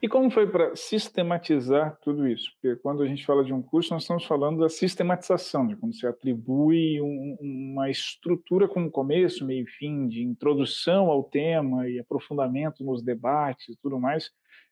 E 0.02 0.08
como 0.08 0.30
foi 0.30 0.46
para 0.46 0.76
sistematizar 0.76 1.98
tudo 2.04 2.28
isso? 2.28 2.52
Porque 2.54 2.80
quando 2.82 3.02
a 3.02 3.08
gente 3.08 3.26
fala 3.26 3.44
de 3.44 3.52
um 3.52 3.62
curso, 3.62 3.92
nós 3.92 4.04
estamos 4.04 4.26
falando 4.26 4.60
da 4.60 4.70
sistematização, 4.70 5.66
de 5.66 5.76
quando 5.76 5.96
se 5.96 6.06
atribui 6.06 7.02
um, 7.02 7.38
uma 7.42 7.90
estrutura 7.90 8.68
com 8.68 8.92
começo, 8.92 9.44
meio 9.46 9.64
e 9.64 9.68
fim, 9.68 10.08
de 10.08 10.22
introdução 10.22 11.10
ao 11.10 11.24
tema 11.24 11.90
e 11.90 11.98
aprofundamento 11.98 12.84
nos 12.84 13.02
debates 13.02 13.70
e 13.70 13.78
tudo 13.82 14.00
mais. 14.00 14.30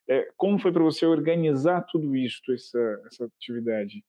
É, 0.08 0.28
como 0.36 0.58
foi 0.58 0.72
para 0.72 0.82
você 0.82 1.06
organizar 1.06 1.86
tudo 1.90 2.14
isso, 2.14 2.40
essa, 2.52 3.02
essa 3.06 3.24
atividade? 3.24 4.04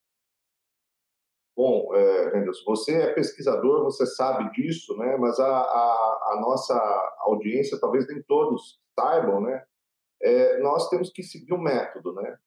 Bom, 1.55 1.95
é, 1.95 2.45
você 2.65 3.01
é 3.01 3.13
pesquisador, 3.13 3.85
você 3.85 4.05
sabe 4.05 4.51
disso, 4.51 4.97
né? 4.97 5.15
Mas 5.15 5.39
a, 5.39 5.47
a, 5.47 6.31
a 6.33 6.39
nossa 6.41 6.73
audiência, 7.19 7.79
talvez 7.79 8.05
nem 8.07 8.21
todos 8.23 8.77
saibam, 8.93 9.39
né? 9.39 9.63
É, 10.21 10.59
nós 10.59 10.89
temos 10.89 11.09
que 11.09 11.23
seguir 11.23 11.53
um 11.53 11.61
método, 11.61 12.13
né? 12.13 12.37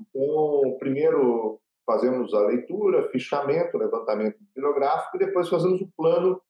Então, 0.00 0.76
primeiro 0.78 1.60
fazemos 1.86 2.34
a 2.34 2.40
leitura, 2.40 3.08
fichamento, 3.10 3.78
levantamento 3.78 4.36
bibliográfico, 4.40 5.16
e 5.16 5.20
depois 5.20 5.48
fazemos 5.48 5.80
o 5.80 5.92
plano 5.96 6.42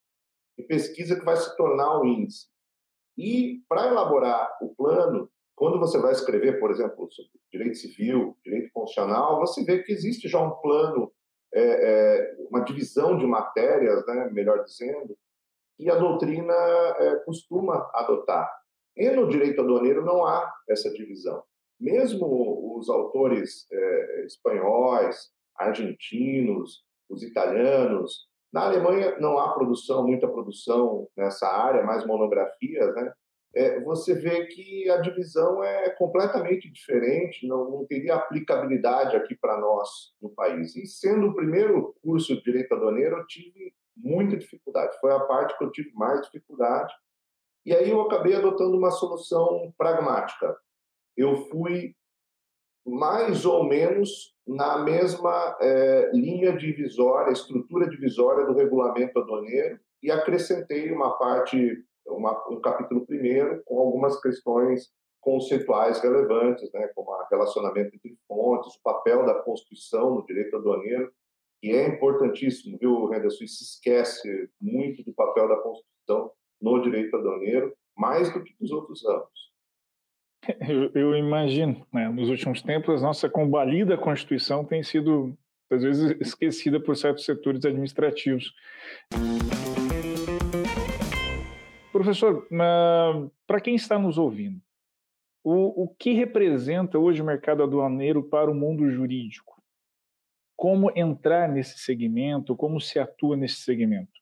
de 0.59 0.65
pesquisa 0.65 1.19
que 1.19 1.25
vai 1.25 1.37
se 1.37 1.55
tornar 1.59 2.01
o 2.01 2.07
índice. 2.07 2.47
E 3.19 3.63
para 3.69 3.89
elaborar 3.89 4.57
o 4.63 4.75
plano, 4.75 5.31
quando 5.57 5.81
você 5.81 5.99
vai 5.99 6.13
escrever, 6.13 6.61
por 6.61 6.71
exemplo, 6.71 7.11
sobre 7.11 7.33
direito 7.51 7.79
civil, 7.79 8.37
direito 8.45 8.71
constitucional, 8.73 9.41
você 9.41 9.65
vê 9.65 9.83
que 9.83 9.91
existe 9.91 10.29
já 10.29 10.39
um 10.39 10.51
plano, 10.51 11.11
é, 11.53 11.63
é, 11.63 12.37
uma 12.51 12.61
divisão 12.61 13.17
de 13.17 13.27
matérias, 13.27 14.07
né, 14.07 14.29
melhor 14.31 14.63
dizendo, 14.63 15.17
que 15.79 15.91
a 15.91 15.95
doutrina 15.95 16.53
é, 16.53 17.17
costuma 17.25 17.91
adotar. 17.95 18.51
E 18.95 19.11
no 19.11 19.29
direito 19.29 19.63
aduaneiro 19.63 20.05
não 20.05 20.27
há 20.27 20.53
essa 20.69 20.91
divisão. 20.91 21.43
Mesmo 21.81 22.77
os 22.79 22.91
autores 22.91 23.67
é, 23.73 24.25
espanhóis, 24.27 25.31
argentinos, 25.57 26.85
os 27.09 27.23
italianos, 27.23 28.29
na 28.53 28.67
Alemanha 28.67 29.19
não 29.21 29.39
há 29.39 29.53
produção, 29.53 30.07
muita 30.07 30.29
produção 30.29 31.09
nessa 31.17 31.47
área, 31.47 31.83
mais 31.83 32.07
monografias, 32.07 32.95
né? 32.95 33.13
É, 33.57 33.81
você 33.81 34.15
vê 34.15 34.45
que 34.47 34.89
a 34.91 34.99
divisão 34.99 35.65
é 35.65 35.89
completamente 35.91 36.71
diferente, 36.71 37.49
não, 37.49 37.71
não 37.71 37.87
teria 37.87 38.15
aplicabilidade 38.15 39.17
aqui 39.17 39.35
para 39.35 39.59
nós 39.59 39.89
no 40.21 40.29
país. 40.29 40.77
E 40.77 40.87
sendo 40.87 41.29
o 41.29 41.35
primeiro 41.35 41.95
curso 42.03 42.37
de 42.37 42.43
direito 42.43 42.75
aduaneiro, 42.75 43.17
eu 43.17 43.27
tive 43.27 43.73
muita 43.97 44.37
dificuldade. 44.37 44.99
Foi 45.01 45.11
a 45.11 45.21
parte 45.21 45.57
que 45.57 45.65
eu 45.65 45.73
tive 45.73 45.91
mais 45.95 46.21
dificuldade. 46.27 46.93
E 47.65 47.75
aí 47.75 47.91
eu 47.91 48.03
acabei 48.03 48.35
adotando 48.35 48.77
uma 48.77 48.91
solução 48.91 49.73
pragmática. 49.79 50.55
Eu 51.17 51.49
fui 51.49 51.95
mais 52.87 53.45
ou 53.45 53.65
menos 53.65 54.37
na 54.47 54.79
mesma 54.79 55.57
é, 55.61 56.11
linha 56.13 56.57
divisória, 56.57 57.33
estrutura 57.33 57.89
divisória 57.89 58.47
do 58.47 58.55
regulamento 58.55 59.19
aduaneiro 59.19 59.81
e 60.03 60.11
acrescentei 60.11 60.93
uma 60.93 61.19
parte, 61.19 61.59
uma, 62.09 62.33
um 62.51 62.61
capítulo 62.61 63.07
primeiro 63.07 63.63
com 63.65 63.79
algumas 63.79 64.21
questões 64.21 64.91
conceituais 65.21 66.01
relevantes, 66.01 66.71
né, 66.73 66.87
como 66.95 67.11
o 67.11 67.27
relacionamento 67.29 67.97
entre 67.97 68.17
fontes, 68.29 68.77
o 68.77 68.83
papel 68.83 69.27
da 69.27 69.35
Constituição 69.35 70.15
no 70.15 70.25
direito 70.25 70.57
aduaneiro, 70.57 71.11
que 71.61 71.71
é 71.71 71.89
importantíssimo, 71.89 72.79
viu, 72.79 73.13
Henderson? 73.13 73.43
E 73.43 73.49
se 73.49 73.65
esquece 73.65 74.49
muito 74.61 75.03
do 75.03 75.13
papel 75.13 75.49
da 75.49 75.57
Constituição 75.57 76.31
no 76.61 76.81
direito 76.81 77.17
aduaneiro, 77.17 77.75
mais 77.97 78.33
do 78.33 78.43
que 78.45 78.55
nos 78.61 78.71
outros 78.71 79.05
ramos. 79.05 79.47
Eu, 80.61 80.93
eu 80.95 81.17
imagino, 81.17 81.85
né? 81.93 82.09
nos 82.09 82.29
últimos 82.29 82.63
tempos, 82.63 83.03
a 83.03 83.07
nossa 83.07 83.29
combalida 83.29 83.99
Constituição 83.99 84.65
tem 84.65 84.83
sido, 84.83 85.37
às 85.69 85.83
vezes, 85.83 86.17
esquecida 86.21 86.79
por 86.79 86.97
certos 86.97 87.25
setores 87.25 87.65
administrativos. 87.65 88.55
Professor, 91.97 92.47
para 93.47 93.59
quem 93.59 93.75
está 93.75 93.99
nos 93.99 94.19
ouvindo, 94.19 94.61
o, 95.43 95.85
o 95.85 95.89
que 95.95 96.13
representa 96.13 96.99
hoje 96.99 97.23
o 97.23 97.25
mercado 97.25 97.63
aduaneiro 97.63 98.23
para 98.23 98.51
o 98.51 98.55
mundo 98.55 98.91
jurídico? 98.91 99.59
Como 100.55 100.93
entrar 100.95 101.49
nesse 101.49 101.79
segmento? 101.79 102.55
Como 102.55 102.79
se 102.83 102.99
atua 102.99 103.35
nesse 103.35 103.63
segmento? 103.63 104.13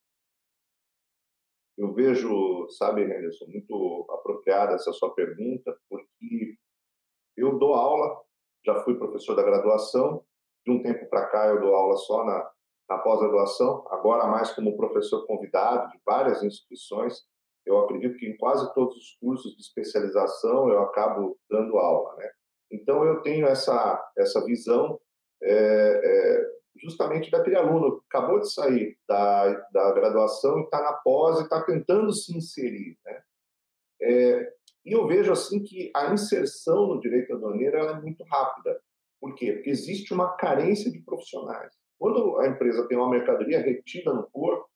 Eu 1.77 1.93
vejo, 1.93 2.69
sabe, 2.69 3.03
Henderson, 3.03 3.45
muito 3.47 4.07
apropriada 4.09 4.75
essa 4.75 4.93
sua 4.93 5.13
pergunta, 5.13 5.77
porque 5.89 6.57
eu 7.35 7.59
dou 7.59 7.73
aula, 7.73 8.21
já 8.65 8.75
fui 8.85 8.97
professor 8.97 9.35
da 9.35 9.43
graduação, 9.43 10.23
de 10.65 10.71
um 10.71 10.81
tempo 10.81 11.09
para 11.09 11.27
cá 11.27 11.47
eu 11.47 11.59
dou 11.59 11.75
aula 11.75 11.97
só 11.97 12.23
na, 12.23 12.51
na 12.89 12.99
pós-graduação, 12.99 13.85
agora 13.89 14.27
mais 14.27 14.53
como 14.53 14.77
professor 14.77 15.27
convidado 15.27 15.91
de 15.91 15.99
várias 16.05 16.41
instituições. 16.41 17.34
Eu 17.65 17.79
acredito 17.79 18.17
que 18.17 18.27
em 18.27 18.37
quase 18.37 18.73
todos 18.73 18.95
os 18.95 19.17
cursos 19.19 19.55
de 19.55 19.61
especialização 19.61 20.69
eu 20.69 20.79
acabo 20.79 21.37
dando 21.49 21.77
aula, 21.77 22.15
né? 22.17 22.29
Então 22.71 23.03
eu 23.03 23.21
tenho 23.21 23.47
essa 23.47 24.11
essa 24.17 24.43
visão 24.45 24.99
é, 25.41 25.51
é, 25.51 26.55
justamente 26.81 27.31
daquele 27.31 27.55
aluno 27.55 27.99
que 27.99 28.05
acabou 28.09 28.39
de 28.39 28.51
sair 28.51 28.97
da, 29.07 29.53
da 29.71 29.91
graduação 29.93 30.59
e 30.59 30.63
está 30.63 30.81
na 30.81 30.93
pós 30.93 31.39
e 31.39 31.43
está 31.43 31.63
tentando 31.63 32.11
se 32.11 32.35
inserir. 32.35 32.97
Né? 33.05 33.21
É, 34.01 34.53
e 34.85 34.91
eu 34.93 35.07
vejo 35.07 35.31
assim 35.31 35.63
que 35.63 35.91
a 35.95 36.13
inserção 36.13 36.87
no 36.87 36.99
direito 36.99 37.33
aduaneiro 37.33 37.77
é 37.77 38.01
muito 38.01 38.23
rápida. 38.25 38.79
Por 39.19 39.33
quê? 39.35 39.53
Porque 39.53 39.69
existe 39.69 40.13
uma 40.13 40.35
carência 40.35 40.91
de 40.91 40.99
profissionais. 40.99 41.73
Quando 41.97 42.37
a 42.39 42.47
empresa 42.47 42.87
tem 42.87 42.97
uma 42.97 43.09
mercadoria 43.09 43.61
retida 43.61 44.13
no 44.13 44.29
corpo, 44.29 44.69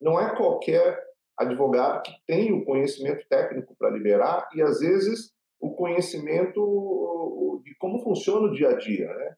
não 0.00 0.20
é 0.20 0.36
qualquer 0.36 1.02
advogado 1.38 2.02
que 2.02 2.12
tem 2.26 2.52
o 2.52 2.64
conhecimento 2.64 3.26
técnico 3.28 3.74
para 3.78 3.90
liberar 3.90 4.48
e, 4.54 4.62
às 4.62 4.80
vezes, 4.80 5.32
o 5.60 5.74
conhecimento 5.74 7.62
de 7.64 7.74
como 7.76 8.02
funciona 8.02 8.48
o 8.48 8.52
dia 8.52 8.70
a 8.70 8.76
dia. 8.76 9.12
Né? 9.14 9.36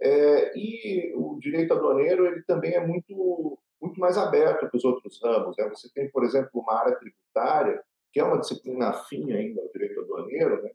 É, 0.00 0.58
e 0.58 1.14
o 1.16 1.38
direito 1.38 1.74
aduaneiro 1.74 2.26
ele 2.26 2.42
também 2.42 2.74
é 2.74 2.86
muito 2.86 3.58
muito 3.80 3.98
mais 3.98 4.16
aberto 4.16 4.70
que 4.70 4.76
os 4.76 4.84
outros 4.84 5.20
ramos. 5.20 5.56
Né? 5.58 5.68
Você 5.70 5.90
tem, 5.92 6.08
por 6.10 6.22
exemplo, 6.22 6.50
uma 6.54 6.72
área 6.72 6.96
tributária, 6.96 7.82
que 8.12 8.20
é 8.20 8.24
uma 8.24 8.38
disciplina 8.38 8.90
afim 8.90 9.32
ainda 9.32 9.60
ao 9.60 9.68
direito 9.72 10.00
aduaneiro, 10.00 10.62
né? 10.62 10.70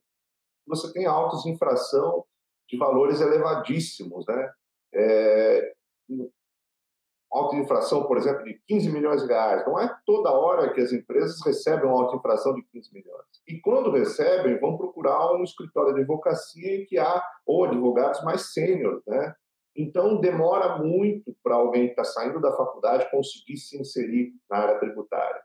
você 0.68 0.92
tem 0.92 1.06
autos 1.06 1.44
de 1.44 1.52
infração 1.52 2.26
de 2.68 2.78
valores 2.78 3.22
elevadíssimos. 3.22 4.26
Né? 4.28 4.52
É, 4.94 5.74
auto 7.32 7.56
de 7.56 7.62
infração, 7.62 8.06
por 8.06 8.18
exemplo, 8.18 8.44
de 8.44 8.60
15 8.68 8.90
milhões 8.92 9.22
de 9.22 9.28
reais. 9.28 9.66
Não 9.66 9.80
é 9.80 9.94
toda 10.06 10.32
hora 10.32 10.74
que 10.74 10.82
as 10.82 10.92
empresas 10.92 11.40
recebem 11.46 11.86
uma 11.86 12.02
auto 12.02 12.12
de 12.12 12.18
infração 12.18 12.54
de 12.54 12.64
15 12.64 12.94
milhões. 12.94 13.26
E 13.48 13.60
quando 13.60 13.92
recebem, 13.92 14.60
vão 14.60 14.78
procurar 14.78 15.34
um 15.34 15.44
escritório 15.44 15.94
de 15.94 16.02
advocacia 16.02 16.82
em 16.82 16.86
que 16.86 16.98
há 16.98 17.24
ou 17.46 17.66
advogados 17.66 18.24
mais 18.24 18.54
sêniores, 18.54 19.02
né? 19.06 19.36
Então, 19.76 20.20
demora 20.20 20.80
muito 20.80 21.36
para 21.44 21.56
alguém 21.56 21.86
que 21.86 21.92
está 21.92 22.04
saindo 22.04 22.42
da 22.42 22.52
faculdade 22.56 23.12
conseguir 23.12 23.58
se 23.58 23.80
inserir 23.80 24.34
na 24.50 24.58
área 24.58 24.80
tributária. 24.80 25.40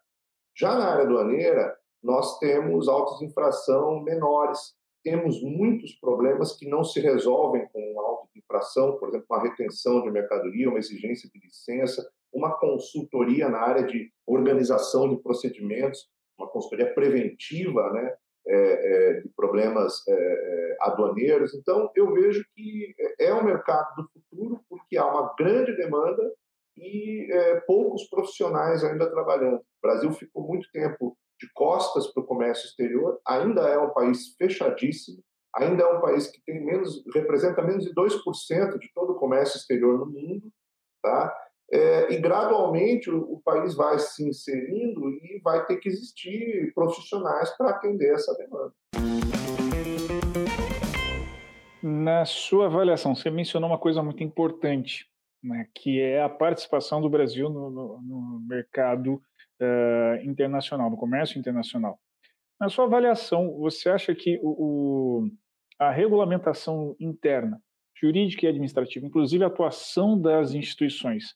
Já 0.57 0.75
na 0.75 0.91
área 0.91 1.05
aduaneira, 1.05 1.77
nós 2.03 2.39
temos 2.39 2.89
autos 2.89 3.19
de 3.19 3.27
infração 3.27 4.01
menores, 4.01 4.75
temos 5.03 5.43
muitos 5.43 5.95
problemas 5.95 6.57
que 6.57 6.69
não 6.69 6.85
se 6.85 7.01
resolvem 7.01 7.67
com 7.73 7.81
uma 7.93 8.03
auto-infração, 8.03 8.99
por 8.99 9.09
exemplo, 9.09 9.27
uma 9.31 9.43
retenção 9.43 10.03
de 10.03 10.11
mercadoria, 10.11 10.69
uma 10.69 10.79
exigência 10.79 11.29
de 11.33 11.41
licença, 11.41 12.09
uma 12.33 12.59
consultoria 12.59 13.49
na 13.49 13.59
área 13.59 13.85
de 13.85 14.11
organização 14.27 15.09
de 15.09 15.23
procedimentos, 15.23 16.09
uma 16.39 16.49
consultoria 16.49 16.93
preventiva 16.95 17.93
né, 17.93 18.15
é, 18.47 18.57
é, 18.57 19.21
de 19.21 19.29
problemas 19.37 20.03
é, 20.09 20.13
é 20.13 20.77
aduaneiros. 20.81 21.55
Então, 21.55 21.91
eu 21.95 22.13
vejo 22.13 22.45
que 22.55 22.95
é 23.19 23.33
um 23.35 23.45
mercado 23.45 23.95
do 23.97 24.09
futuro, 24.09 24.65
porque 24.69 24.97
há 24.97 25.07
uma 25.07 25.35
grande 25.39 25.77
demanda 25.77 26.23
e 26.77 27.31
é, 27.31 27.61
poucos 27.61 28.09
profissionais 28.09 28.83
ainda 28.83 29.11
trabalhando. 29.11 29.59
O 29.59 29.65
Brasil 29.83 30.11
ficou 30.13 30.47
muito 30.47 30.69
tempo 30.73 31.17
de 31.43 31.53
costas 31.53 32.07
para 32.07 32.23
o 32.23 32.27
comércio 32.27 32.67
exterior, 32.67 33.21
ainda 33.27 33.63
é 33.63 33.77
um 33.77 33.91
país 33.91 34.37
fechadíssimo, 34.37 35.23
ainda 35.55 35.83
é 35.83 35.87
um 35.87 36.01
país 36.01 36.29
que 36.29 36.41
tem 36.47 36.65
menos, 36.65 37.03
representa 37.13 37.61
menos 37.63 37.85
de 37.85 37.93
2% 37.93 38.79
de 38.79 38.93
todo 38.95 39.13
o 39.13 39.19
comércio 39.19 39.59
exterior 39.59 39.99
no 39.99 40.07
mundo, 40.07 40.49
tá? 41.03 41.37
É, 41.73 42.13
e 42.13 42.21
gradualmente 42.21 43.11
o, 43.11 43.33
o, 43.33 43.41
país 43.43 43.75
vai 43.75 43.99
se 43.99 44.23
inserindo 44.29 45.09
e 45.09 45.41
vai 45.43 45.65
ter 45.65 45.79
que 45.79 45.89
existir 45.89 46.71
profissionais 46.75 47.51
para 47.57 47.71
atender 47.71 48.13
essa 48.13 48.37
demanda. 48.37 48.75
Na 51.83 52.25
sua 52.27 52.67
avaliação, 52.67 53.15
você 53.15 53.31
mencionou 53.31 53.71
uma 53.71 53.79
coisa 53.79 54.03
muito 54.03 54.23
importante, 54.23 55.09
né, 55.43 55.67
que 55.75 55.99
é 55.99 56.23
a 56.23 56.29
participação 56.29 57.01
do 57.01 57.09
Brasil 57.09 57.49
no, 57.49 57.71
no, 57.71 58.03
no 58.03 58.41
mercado 58.47 59.21
uh, 59.63 60.29
internacional, 60.29 60.91
no 60.91 60.97
comércio 60.97 61.39
internacional. 61.39 61.99
Na 62.61 62.69
sua 62.69 62.85
avaliação, 62.85 63.59
você 63.59 63.89
acha 63.89 64.15
que 64.15 64.39
o, 64.43 64.51
o, 65.25 65.31
a 65.79 65.91
regulamentação 65.91 66.95
interna, 67.01 67.61
jurídica 67.95 68.47
e 68.47 68.49
administrativa, 68.49 69.07
inclusive 69.07 69.43
a 69.43 69.49
atuação 69.49 70.21
das 70.21 70.55
instituições, 70.55 71.35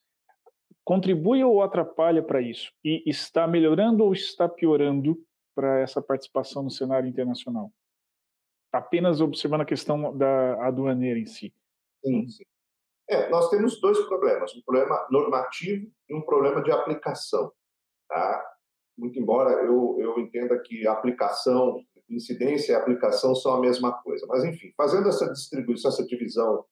contribui 0.85 1.43
ou 1.43 1.63
atrapalha 1.63 2.23
para 2.23 2.41
isso? 2.41 2.73
E 2.85 3.03
está 3.07 3.47
melhorando 3.47 4.05
ou 4.05 4.13
está 4.13 4.49
piorando 4.49 5.19
para 5.55 5.81
essa 5.81 6.01
participação 6.01 6.63
no 6.63 6.71
cenário 6.71 7.09
internacional? 7.09 7.73
Apenas 8.73 9.21
observando 9.21 9.63
a 9.63 9.67
questão 9.67 10.17
da 10.17 10.67
aduaneira 10.67 11.19
em 11.19 11.27
si. 11.27 11.53
Sim, 12.05 12.29
sim. 12.29 12.45
É, 13.09 13.29
nós 13.31 13.49
temos 13.51 13.81
dois 13.81 13.99
problemas, 14.07 14.55
um 14.55 14.63
problema 14.63 15.07
normativo 15.11 15.91
e 16.09 16.15
um 16.15 16.21
problema 16.21 16.63
de 16.63 16.73
aplicação. 16.73 17.53
Tá? 18.09 18.45
Muito 18.97 19.19
embora 19.19 19.51
eu, 19.65 19.97
eu 19.99 20.19
entenda 20.19 20.59
que 20.59 20.87
aplicação, 20.87 21.81
incidência 22.09 22.73
e 22.73 22.75
aplicação 22.75 23.35
são 23.35 23.55
a 23.55 23.61
mesma 23.61 23.93
coisa. 24.03 24.27
Mas, 24.29 24.45
enfim, 24.45 24.73
fazendo 24.77 25.09
essa 25.09 25.31
distribuição, 25.33 25.91
essa 25.91 26.07
divisão 26.07 26.65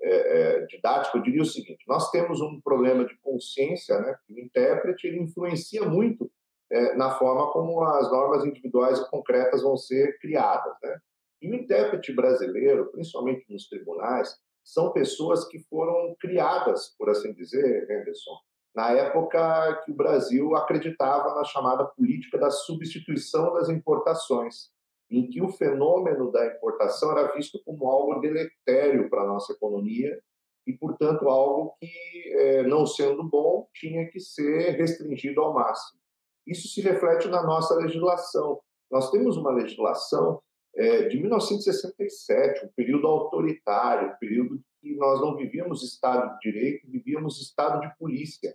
é, 0.00 0.10
é, 0.10 0.66
didática, 0.66 1.16
eu 1.16 1.22
diria 1.22 1.42
o 1.42 1.46
seguinte: 1.46 1.84
nós 1.88 2.10
temos 2.10 2.40
um 2.40 2.60
problema 2.60 3.04
de 3.04 3.16
consciência, 3.18 3.98
né? 4.00 4.16
O 4.28 4.38
intérprete 4.38 5.06
ele 5.06 5.20
influencia 5.20 5.84
muito 5.84 6.30
é, 6.70 6.94
na 6.94 7.18
forma 7.18 7.50
como 7.52 7.82
as 7.82 8.10
normas 8.10 8.44
individuais 8.44 8.98
e 8.98 9.10
concretas 9.10 9.62
vão 9.62 9.76
ser 9.76 10.18
criadas, 10.18 10.74
né? 10.82 10.98
E 11.42 11.50
o 11.50 11.54
intérprete 11.54 12.12
brasileiro, 12.12 12.90
principalmente 12.92 13.44
nos 13.50 13.68
tribunais, 13.68 14.36
são 14.64 14.92
pessoas 14.92 15.46
que 15.46 15.60
foram 15.68 16.14
criadas, 16.18 16.94
por 16.98 17.08
assim 17.10 17.32
dizer, 17.32 17.88
Henderson, 17.90 18.36
na 18.76 18.90
época 18.90 19.82
que 19.84 19.90
o 19.90 19.96
Brasil 19.96 20.54
acreditava 20.54 21.34
na 21.34 21.44
chamada 21.44 21.86
política 21.86 22.36
da 22.36 22.50
substituição 22.50 23.54
das 23.54 23.70
importações, 23.70 24.70
em 25.10 25.26
que 25.30 25.40
o 25.40 25.48
fenômeno 25.48 26.30
da 26.30 26.46
importação 26.46 27.12
era 27.12 27.32
visto 27.32 27.58
como 27.64 27.88
algo 27.88 28.20
deletério 28.20 29.08
para 29.08 29.22
a 29.22 29.26
nossa 29.26 29.54
economia 29.54 30.20
e, 30.66 30.74
portanto, 30.74 31.26
algo 31.26 31.74
que, 31.80 32.34
é, 32.34 32.64
não 32.64 32.84
sendo 32.84 33.24
bom, 33.24 33.66
tinha 33.72 34.10
que 34.10 34.20
ser 34.20 34.72
restringido 34.72 35.40
ao 35.40 35.54
máximo. 35.54 35.98
Isso 36.46 36.68
se 36.68 36.82
reflete 36.82 37.28
na 37.28 37.42
nossa 37.42 37.74
legislação. 37.76 38.60
Nós 38.90 39.10
temos 39.10 39.38
uma 39.38 39.52
legislação 39.52 40.42
é, 40.74 41.08
de 41.08 41.18
1967, 41.18 42.66
um 42.66 42.68
período 42.76 43.06
autoritário, 43.06 44.10
um 44.10 44.16
período 44.18 44.60
que 44.82 44.94
nós 44.96 45.18
não 45.20 45.34
vivíamos 45.34 45.82
Estado 45.82 46.34
de 46.34 46.52
Direito, 46.52 46.86
vivíamos 46.90 47.40
Estado 47.40 47.80
de 47.80 47.96
polícia. 47.96 48.54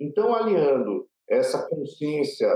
Então, 0.00 0.34
alinhando 0.34 1.08
essa 1.28 1.66
consciência 1.68 2.48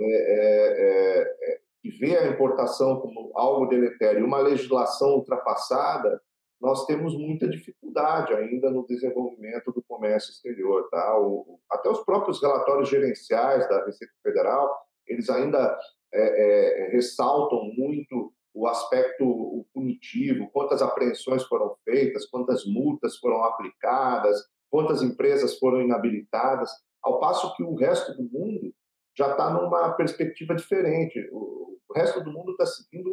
é, 0.00 0.04
é, 0.04 1.52
é, 1.52 1.60
que 1.82 1.90
vê 1.90 2.16
a 2.16 2.28
importação 2.28 3.00
como 3.00 3.30
algo 3.34 3.66
deletério, 3.66 4.24
uma 4.24 4.40
legislação 4.40 5.14
ultrapassada, 5.14 6.20
nós 6.60 6.86
temos 6.86 7.16
muita 7.16 7.48
dificuldade 7.48 8.34
ainda 8.34 8.70
no 8.70 8.86
desenvolvimento 8.86 9.72
do 9.72 9.82
comércio 9.82 10.30
exterior. 10.30 10.88
Tá? 10.90 11.18
O, 11.18 11.60
até 11.70 11.88
os 11.88 12.00
próprios 12.04 12.42
relatórios 12.42 12.88
gerenciais 12.88 13.68
da 13.68 13.84
Receita 13.84 14.12
Federal, 14.22 14.76
eles 15.06 15.30
ainda 15.30 15.78
é, 16.12 16.86
é, 16.86 16.90
ressaltam 16.90 17.64
muito 17.76 18.32
o 18.54 18.66
aspecto 18.66 19.64
punitivo, 19.72 20.50
quantas 20.50 20.82
apreensões 20.82 21.44
foram 21.44 21.76
feitas, 21.84 22.26
quantas 22.26 22.64
multas 22.66 23.16
foram 23.18 23.44
aplicadas, 23.44 24.36
quantas 24.70 25.02
empresas 25.02 25.58
foram 25.58 25.80
inabilitadas, 25.80 26.70
ao 27.02 27.20
passo 27.20 27.54
que 27.56 27.62
o 27.62 27.74
resto 27.74 28.12
do 28.14 28.22
mundo 28.22 28.72
já 29.16 29.30
está 29.30 29.50
numa 29.50 29.92
perspectiva 29.94 30.54
diferente. 30.54 31.28
O 31.32 31.78
resto 31.94 32.22
do 32.22 32.30
mundo 32.30 32.52
está 32.52 32.66
seguindo 32.66 33.10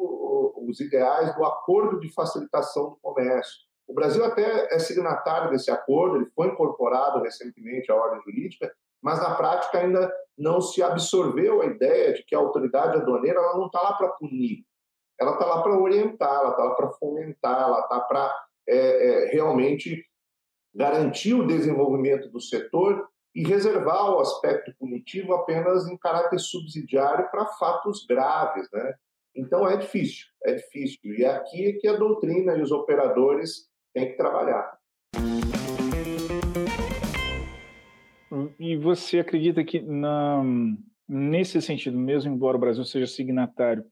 os 0.68 0.80
ideais 0.80 1.36
do 1.36 1.46
acordo 1.46 2.00
de 2.00 2.14
facilitação 2.14 2.92
do 2.92 2.98
comércio. 3.02 3.66
O 3.88 3.94
Brasil 3.94 4.24
até 4.26 4.74
é 4.74 4.80
signatário 4.80 5.52
desse 5.52 5.70
acordo, 5.70 6.18
ele 6.18 6.32
foi 6.36 6.48
incorporado 6.48 7.22
recentemente 7.22 7.92
à 7.92 7.96
ordem 7.96 8.22
jurídica, 8.22 8.72
mas 9.02 9.20
na 9.20 9.36
prática 9.36 9.80
ainda 9.80 10.12
não 10.38 10.60
se 10.60 10.82
absorveu 10.82 11.62
a 11.62 11.68
ideia 11.68 12.14
de 12.14 12.24
que 12.24 12.36
a 12.36 12.40
autoridade 12.40 12.98
aduaneira 12.98 13.40
ela 13.40 13.58
não 13.58 13.68
está 13.68 13.82
lá 13.82 13.94
para 13.94 14.10
punir, 14.10 14.66
ela 15.20 15.34
está 15.34 15.46
lá 15.46 15.62
para 15.62 15.80
orientar, 15.80 16.42
ela 16.42 16.50
está 16.50 16.64
lá 16.64 16.76
para 16.76 16.90
fomentar, 16.94 17.62
ela 17.62 17.80
está 17.82 18.00
para 18.02 18.46
é, 18.68 18.78
é, 18.78 19.26
realmente 19.28 20.04
garantir 20.76 21.34
o 21.34 21.48
desenvolvimento 21.48 22.30
do 22.30 22.42
setor 22.42 23.08
e 23.34 23.48
reservar 23.48 24.12
o 24.12 24.20
aspecto 24.20 24.74
punitivo 24.78 25.34
apenas 25.34 25.88
em 25.88 25.98
caráter 25.98 26.40
subsidiário 26.40 27.30
para 27.32 27.46
fatos 27.46 28.06
graves, 28.06 28.68
né? 28.72 28.94
Então 29.36 29.68
é 29.68 29.76
difícil, 29.78 30.26
é 30.44 30.54
difícil. 30.54 31.14
E 31.14 31.24
é 31.24 31.30
aqui 31.30 31.70
é 31.70 31.74
que 31.74 31.88
a 31.88 31.98
doutrina 31.98 32.56
e 32.56 32.62
os 32.62 32.72
operadores 32.72 33.70
têm 33.94 34.12
que 34.12 34.18
trabalhar. 34.18 34.78
E 38.60 38.78
você 38.78 39.20
acredita 39.20 39.64
que 39.64 39.82
na, 39.82 40.42
nesse 41.08 41.62
sentido, 41.62 41.98
mesmo 41.98 42.34
embora 42.34 42.58
o 42.58 42.60
Brasil 42.60 42.84
seja 42.86 43.08
signatário, 43.08 43.84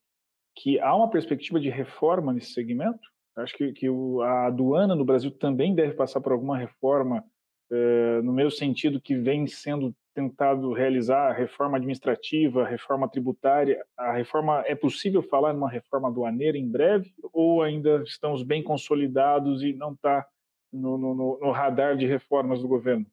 que 0.56 0.80
há 0.80 0.96
uma 0.96 1.10
perspectiva 1.10 1.60
de 1.60 1.70
reforma 1.70 2.32
nesse 2.32 2.54
segmento? 2.54 3.13
Acho 3.36 3.56
que, 3.56 3.72
que 3.74 3.90
o, 3.90 4.22
a 4.22 4.48
aduana 4.48 4.96
no 4.96 5.06
Brasil 5.06 5.32
também 5.32 5.74
deve 5.74 5.94
passar 5.94 6.22
por 6.22 6.32
alguma 6.32 6.58
reforma, 6.58 7.24
eh, 7.72 8.22
no 8.22 8.32
mesmo 8.32 8.52
sentido 8.52 9.02
que 9.02 9.16
vem 9.16 9.48
sendo 9.48 9.96
tentado 10.14 10.72
realizar 10.72 11.30
a 11.30 11.34
reforma 11.34 11.78
administrativa, 11.78 12.64
a 12.64 12.68
reforma 12.68 13.10
tributária. 13.10 13.84
A 13.98 14.14
reforma 14.14 14.64
é 14.68 14.76
possível 14.76 15.24
falar 15.24 15.54
numa 15.54 15.70
reforma 15.70 16.10
aduaneira 16.10 16.58
em 16.58 16.70
breve 16.70 17.12
ou 17.32 17.64
ainda 17.64 18.04
estamos 18.04 18.44
bem 18.44 18.64
consolidados 18.64 19.64
e 19.64 19.74
não 19.74 19.94
está 19.94 20.28
no, 20.72 20.98
no, 20.98 21.40
no 21.40 21.52
radar 21.52 21.98
de 21.98 22.06
reformas 22.06 22.62
do 22.62 22.68
governo? 22.68 23.06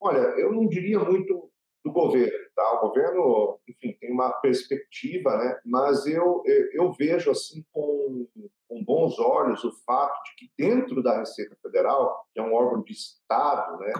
Olha, 0.00 0.18
eu 0.38 0.52
não 0.52 0.66
diria 0.66 0.98
muito 0.98 1.51
do 1.84 1.92
governo. 1.92 2.38
Tá? 2.54 2.74
O 2.74 2.88
governo, 2.88 3.58
enfim, 3.68 3.96
tem 4.00 4.12
uma 4.12 4.30
perspectiva, 4.30 5.36
né? 5.36 5.58
mas 5.64 6.06
eu, 6.06 6.42
eu 6.72 6.92
vejo 6.92 7.30
assim 7.30 7.64
com, 7.72 8.26
com 8.68 8.84
bons 8.84 9.18
olhos 9.18 9.64
o 9.64 9.72
fato 9.84 10.22
de 10.24 10.36
que 10.36 10.52
dentro 10.56 11.02
da 11.02 11.18
Receita 11.18 11.56
Federal, 11.62 12.26
que 12.32 12.40
é 12.40 12.42
um 12.42 12.54
órgão 12.54 12.82
de 12.82 12.92
Estado, 12.92 13.78
né? 13.78 13.92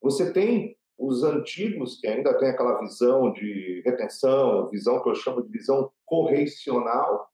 você 0.00 0.32
tem 0.32 0.76
os 0.98 1.22
antigos 1.24 1.98
que 2.00 2.06
ainda 2.06 2.36
têm 2.38 2.48
aquela 2.48 2.78
visão 2.80 3.32
de 3.32 3.82
retenção, 3.84 4.68
visão 4.68 5.02
que 5.02 5.08
eu 5.08 5.14
chamo 5.14 5.42
de 5.42 5.48
visão 5.48 5.90
correcional, 6.04 7.28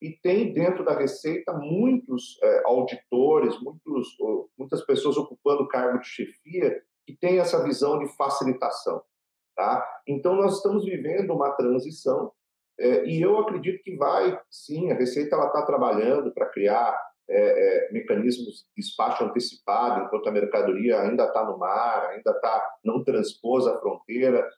e 0.00 0.12
tem 0.22 0.52
dentro 0.52 0.82
da 0.84 0.96
Receita 0.96 1.52
muitos 1.52 2.38
é, 2.42 2.62
auditores, 2.64 3.60
muitos, 3.60 4.16
muitas 4.56 4.82
pessoas 4.86 5.18
ocupando 5.18 5.68
cargo 5.68 5.98
de 5.98 6.06
chefia 6.06 6.82
que 7.06 7.14
têm 7.16 7.38
essa 7.38 7.62
visão 7.62 7.98
de 7.98 8.08
facilitação. 8.16 9.02
Tá? 9.60 9.86
Então, 10.08 10.36
nós 10.36 10.56
estamos 10.56 10.86
vivendo 10.86 11.34
uma 11.34 11.50
transição 11.50 12.32
é, 12.78 13.04
e 13.04 13.20
eu 13.20 13.38
acredito 13.38 13.82
que 13.82 13.94
vai, 13.94 14.40
sim, 14.50 14.90
a 14.90 14.94
Receita 14.94 15.36
está 15.36 15.66
trabalhando 15.66 16.32
para 16.32 16.48
criar 16.48 16.98
é, 17.28 17.88
é, 17.88 17.92
mecanismos 17.92 18.64
de 18.74 18.82
despacho 18.82 19.22
antecipado, 19.22 20.06
enquanto 20.06 20.26
a 20.26 20.32
mercadoria 20.32 21.02
ainda 21.02 21.26
está 21.26 21.44
no 21.44 21.58
mar, 21.58 22.06
ainda 22.06 22.32
tá, 22.40 22.70
não 22.82 23.04
transpôs 23.04 23.66
a 23.66 23.78
fronteira, 23.78 24.48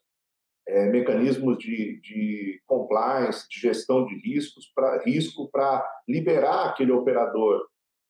é, 0.69 0.89
mecanismos 0.89 1.59
de, 1.59 2.01
de 2.01 2.63
compliance, 2.65 3.49
de 3.49 3.59
gestão 3.59 4.07
de 4.07 4.15
riscos, 4.21 4.71
para 4.73 5.03
risco 5.03 5.51
para 5.51 5.85
liberar 6.07 6.67
aquele 6.67 6.93
operador 6.93 7.67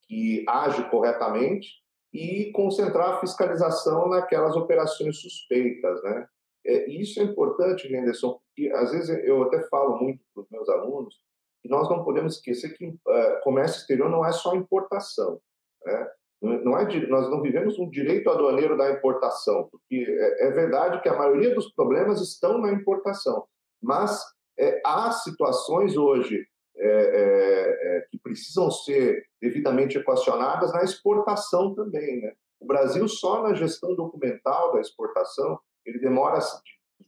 que 0.06 0.44
age 0.46 0.86
corretamente 0.90 1.70
e 2.12 2.52
concentrar 2.52 3.14
a 3.14 3.20
fiscalização 3.20 4.10
naquelas 4.10 4.54
operações 4.56 5.22
suspeitas, 5.22 6.02
né? 6.02 6.28
É, 6.64 6.90
isso 6.90 7.20
é 7.20 7.24
importante, 7.24 7.92
Henderson, 7.92 8.38
porque 8.46 8.70
às 8.72 8.92
vezes 8.92 9.08
eu 9.24 9.42
até 9.42 9.62
falo 9.68 9.98
muito 10.00 10.22
para 10.32 10.42
os 10.42 10.50
meus 10.50 10.68
alunos 10.68 11.20
que 11.62 11.68
nós 11.68 11.88
não 11.88 12.02
podemos 12.02 12.36
esquecer 12.36 12.76
que 12.76 12.88
uh, 12.88 13.40
comércio 13.42 13.80
exterior 13.80 14.10
não 14.10 14.24
é 14.24 14.32
só 14.32 14.54
importação. 14.54 15.40
Né? 15.84 16.10
Não 16.42 16.76
é, 16.76 17.06
nós 17.06 17.30
não 17.30 17.40
vivemos 17.40 17.78
um 17.78 17.88
direito 17.88 18.28
aduaneiro 18.28 18.76
da 18.76 18.90
importação, 18.90 19.68
porque 19.70 20.04
é, 20.08 20.48
é 20.48 20.50
verdade 20.50 21.00
que 21.00 21.08
a 21.08 21.16
maioria 21.16 21.54
dos 21.54 21.72
problemas 21.72 22.20
estão 22.20 22.58
na 22.58 22.72
importação, 22.72 23.46
mas 23.80 24.20
é, 24.58 24.80
há 24.84 25.12
situações 25.12 25.96
hoje 25.96 26.44
é, 26.76 26.88
é, 26.88 27.96
é, 27.98 28.00
que 28.10 28.18
precisam 28.18 28.70
ser 28.70 29.24
devidamente 29.40 29.98
equacionadas 29.98 30.72
na 30.72 30.82
exportação 30.82 31.74
também. 31.74 32.22
Né? 32.22 32.32
O 32.60 32.66
Brasil, 32.66 33.06
só 33.06 33.42
na 33.42 33.54
gestão 33.54 33.94
documental 33.94 34.72
da 34.72 34.80
exportação, 34.80 35.60
ele 35.84 35.98
demora 35.98 36.38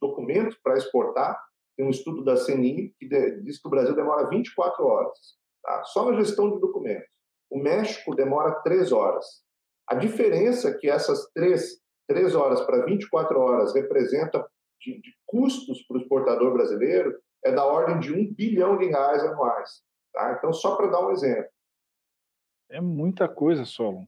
documentos 0.00 0.56
para 0.62 0.76
exportar. 0.76 1.40
Tem 1.76 1.86
um 1.86 1.90
estudo 1.90 2.24
da 2.24 2.36
CNI 2.36 2.94
que 2.98 3.08
diz 3.42 3.60
que 3.60 3.68
o 3.68 3.70
Brasil 3.70 3.94
demora 3.94 4.28
24 4.28 4.84
horas, 4.84 5.18
tá? 5.62 5.82
só 5.84 6.10
na 6.10 6.18
gestão 6.18 6.50
de 6.50 6.60
documentos. 6.60 7.08
O 7.50 7.58
México 7.58 8.14
demora 8.14 8.62
3 8.62 8.92
horas. 8.92 9.24
A 9.88 9.94
diferença 9.94 10.76
que 10.78 10.88
essas 10.88 11.30
3, 11.32 11.80
3 12.08 12.34
horas 12.34 12.60
para 12.62 12.84
24 12.84 13.38
horas 13.38 13.74
representa 13.74 14.46
de, 14.80 15.00
de 15.00 15.10
custos 15.26 15.82
para 15.86 15.96
o 15.96 16.00
exportador 16.00 16.52
brasileiro 16.52 17.18
é 17.44 17.52
da 17.52 17.64
ordem 17.64 17.98
de 18.00 18.12
1 18.12 18.34
bilhão 18.34 18.78
de 18.78 18.86
reais 18.86 19.22
anuais. 19.22 19.82
Tá? 20.12 20.36
Então, 20.38 20.52
só 20.52 20.76
para 20.76 20.90
dar 20.90 21.06
um 21.06 21.10
exemplo. 21.10 21.50
É 22.70 22.80
muita 22.80 23.28
coisa, 23.28 23.64
Solon. 23.64 24.06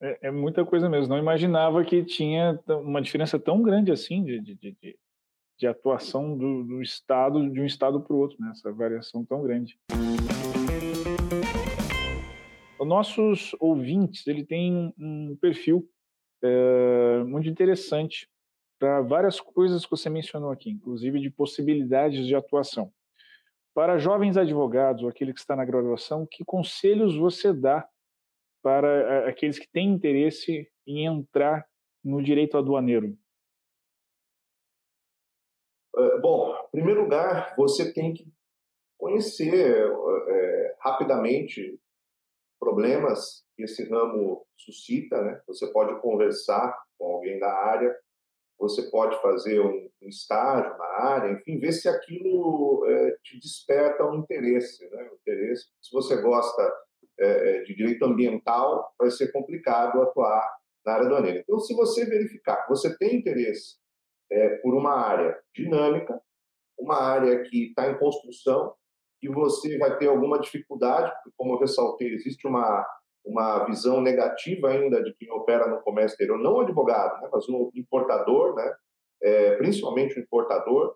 É, 0.00 0.28
é, 0.28 0.30
muita 0.30 0.64
coisa 0.64 0.88
mesmo. 0.88 1.08
Não 1.08 1.18
imaginava 1.18 1.84
que 1.84 2.04
tinha 2.04 2.58
uma 2.68 3.02
diferença 3.02 3.38
tão 3.38 3.60
grande 3.62 3.90
assim 3.90 4.24
de, 4.24 4.40
de, 4.40 4.54
de, 4.54 4.98
de 5.58 5.66
atuação 5.66 6.38
do, 6.38 6.62
do, 6.62 6.80
Estado, 6.80 7.50
de 7.50 7.60
um 7.60 7.64
Estado 7.64 8.00
para 8.00 8.14
o 8.14 8.18
outro, 8.18 8.36
né? 8.40 8.50
essa 8.52 8.72
variação 8.72 9.24
tão 9.24 9.42
grande. 9.42 9.76
Os 12.78 12.86
nossos 12.86 13.56
ouvintes, 13.58 14.24
ele 14.28 14.44
tem 14.44 14.94
um 14.96 15.36
perfil 15.40 15.88
é, 16.44 17.24
muito 17.24 17.48
interessante 17.48 18.28
para 18.78 19.00
várias 19.00 19.40
coisas 19.40 19.84
que 19.84 19.90
você 19.90 20.08
mencionou 20.08 20.52
aqui, 20.52 20.70
inclusive 20.70 21.18
de 21.18 21.28
possibilidades 21.28 22.24
de 22.24 22.36
atuação. 22.36 22.92
Para 23.74 23.98
jovens 23.98 24.36
advogados 24.36 25.02
ou 25.02 25.08
aquele 25.08 25.32
que 25.32 25.40
está 25.40 25.56
na 25.56 25.64
graduação, 25.64 26.24
que 26.24 26.44
conselhos 26.44 27.16
você 27.16 27.52
dá 27.52 27.84
para 28.68 28.86
eh, 28.86 29.28
aqueles 29.30 29.58
que 29.58 29.66
têm 29.66 29.88
interesse 29.88 30.70
em 30.86 31.06
entrar 31.06 31.66
no 32.04 32.22
direito 32.22 32.58
aduaneiro? 32.58 33.16
Eh, 35.96 36.18
bom, 36.20 36.54
em 36.54 36.70
primeiro 36.70 37.04
lugar, 37.04 37.54
você 37.56 37.90
tem 37.94 38.12
que 38.12 38.30
conhecer 38.98 39.88
é, 40.28 40.76
rapidamente 40.80 41.80
problemas 42.60 43.42
que 43.56 43.62
esse 43.62 43.88
ramo 43.88 44.44
suscita, 44.58 45.22
né? 45.22 45.40
Você 45.46 45.72
pode 45.72 45.98
conversar 46.02 46.76
com 46.98 47.06
alguém 47.06 47.38
da 47.38 47.50
área, 47.50 47.96
você 48.58 48.90
pode 48.90 49.18
fazer 49.22 49.60
um, 49.60 49.88
um 50.02 50.08
estágio 50.08 50.76
na 50.76 50.84
área, 50.84 51.32
enfim, 51.32 51.58
ver 51.58 51.72
se 51.72 51.88
aquilo 51.88 52.84
é, 52.86 53.16
te 53.22 53.38
desperta 53.38 54.04
um 54.04 54.16
interesse, 54.16 54.86
né? 54.90 55.08
Um 55.10 55.14
interesse. 55.14 55.68
Se 55.80 55.90
você 55.90 56.20
gosta 56.20 56.87
de 57.64 57.74
direito 57.74 58.04
ambiental, 58.04 58.92
vai 58.98 59.10
ser 59.10 59.32
complicado 59.32 60.00
atuar 60.00 60.48
na 60.86 60.92
área 60.94 61.06
aduaneira. 61.06 61.40
Então, 61.40 61.58
se 61.58 61.74
você 61.74 62.04
verificar 62.04 62.62
que 62.62 62.68
você 62.68 62.96
tem 62.96 63.16
interesse 63.16 63.76
é, 64.30 64.56
por 64.56 64.74
uma 64.74 64.92
área 64.92 65.38
dinâmica, 65.54 66.20
uma 66.78 67.02
área 67.02 67.42
que 67.42 67.68
está 67.68 67.90
em 67.90 67.98
construção, 67.98 68.74
que 69.20 69.28
você 69.28 69.76
vai 69.78 69.98
ter 69.98 70.06
alguma 70.06 70.38
dificuldade, 70.38 71.12
porque, 71.12 71.30
como 71.36 71.54
eu 71.54 71.58
ressaltei, 71.58 72.14
existe 72.14 72.46
uma, 72.46 72.86
uma 73.24 73.64
visão 73.64 74.00
negativa 74.00 74.68
ainda 74.68 75.02
de 75.02 75.12
quem 75.14 75.30
opera 75.30 75.66
no 75.66 75.82
comércio 75.82 76.14
exterior, 76.14 76.38
não 76.38 76.54
o 76.54 76.60
advogado, 76.60 77.20
né, 77.20 77.28
mas 77.32 77.48
o 77.48 77.70
importador, 77.74 78.54
né, 78.54 78.72
é, 79.22 79.56
principalmente 79.56 80.18
o 80.18 80.22
importador. 80.22 80.94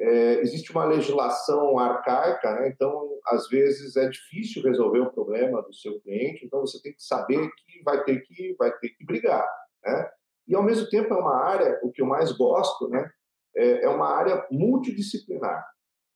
É, 0.00 0.40
existe 0.40 0.70
uma 0.70 0.84
legislação 0.84 1.78
arcaica, 1.78 2.54
né, 2.54 2.68
então, 2.68 3.08
às 3.26 3.48
vezes, 3.48 3.96
é 3.96 4.08
difícil 4.08 4.62
resolver 4.62 5.00
o 5.00 5.12
problema 5.12 5.60
do 5.62 5.74
seu 5.74 6.00
cliente, 6.00 6.46
então 6.46 6.60
você 6.60 6.80
tem 6.80 6.92
que 6.92 7.02
saber 7.02 7.50
que 7.50 7.82
vai 7.82 8.04
ter 8.04 8.20
que, 8.20 8.54
vai 8.56 8.70
ter 8.78 8.90
que 8.90 9.04
brigar. 9.04 9.46
Né? 9.84 10.10
E, 10.46 10.54
ao 10.54 10.62
mesmo 10.62 10.88
tempo, 10.88 11.12
é 11.12 11.16
uma 11.16 11.36
área, 11.36 11.80
o 11.82 11.90
que 11.90 12.00
eu 12.00 12.06
mais 12.06 12.30
gosto, 12.32 12.88
né, 12.88 13.10
é, 13.56 13.84
é 13.84 13.88
uma 13.88 14.08
área 14.08 14.46
multidisciplinar 14.50 15.66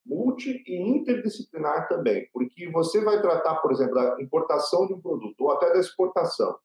multi 0.05 0.63
e 0.67 0.77
interdisciplinar 0.83 1.89
também, 1.89 2.29
porque 2.33 2.69
você 2.71 3.01
vai 3.01 3.21
tratar, 3.21 3.57
por 3.57 3.73
exemplo, 3.73 3.95
da 3.95 4.21
importação 4.21 4.87
de 4.87 4.95
um 4.95 5.01
produto 5.01 5.41
ou 5.41 5.53
até 5.53 5.73
da 5.73 5.79
exportação. 5.79 6.57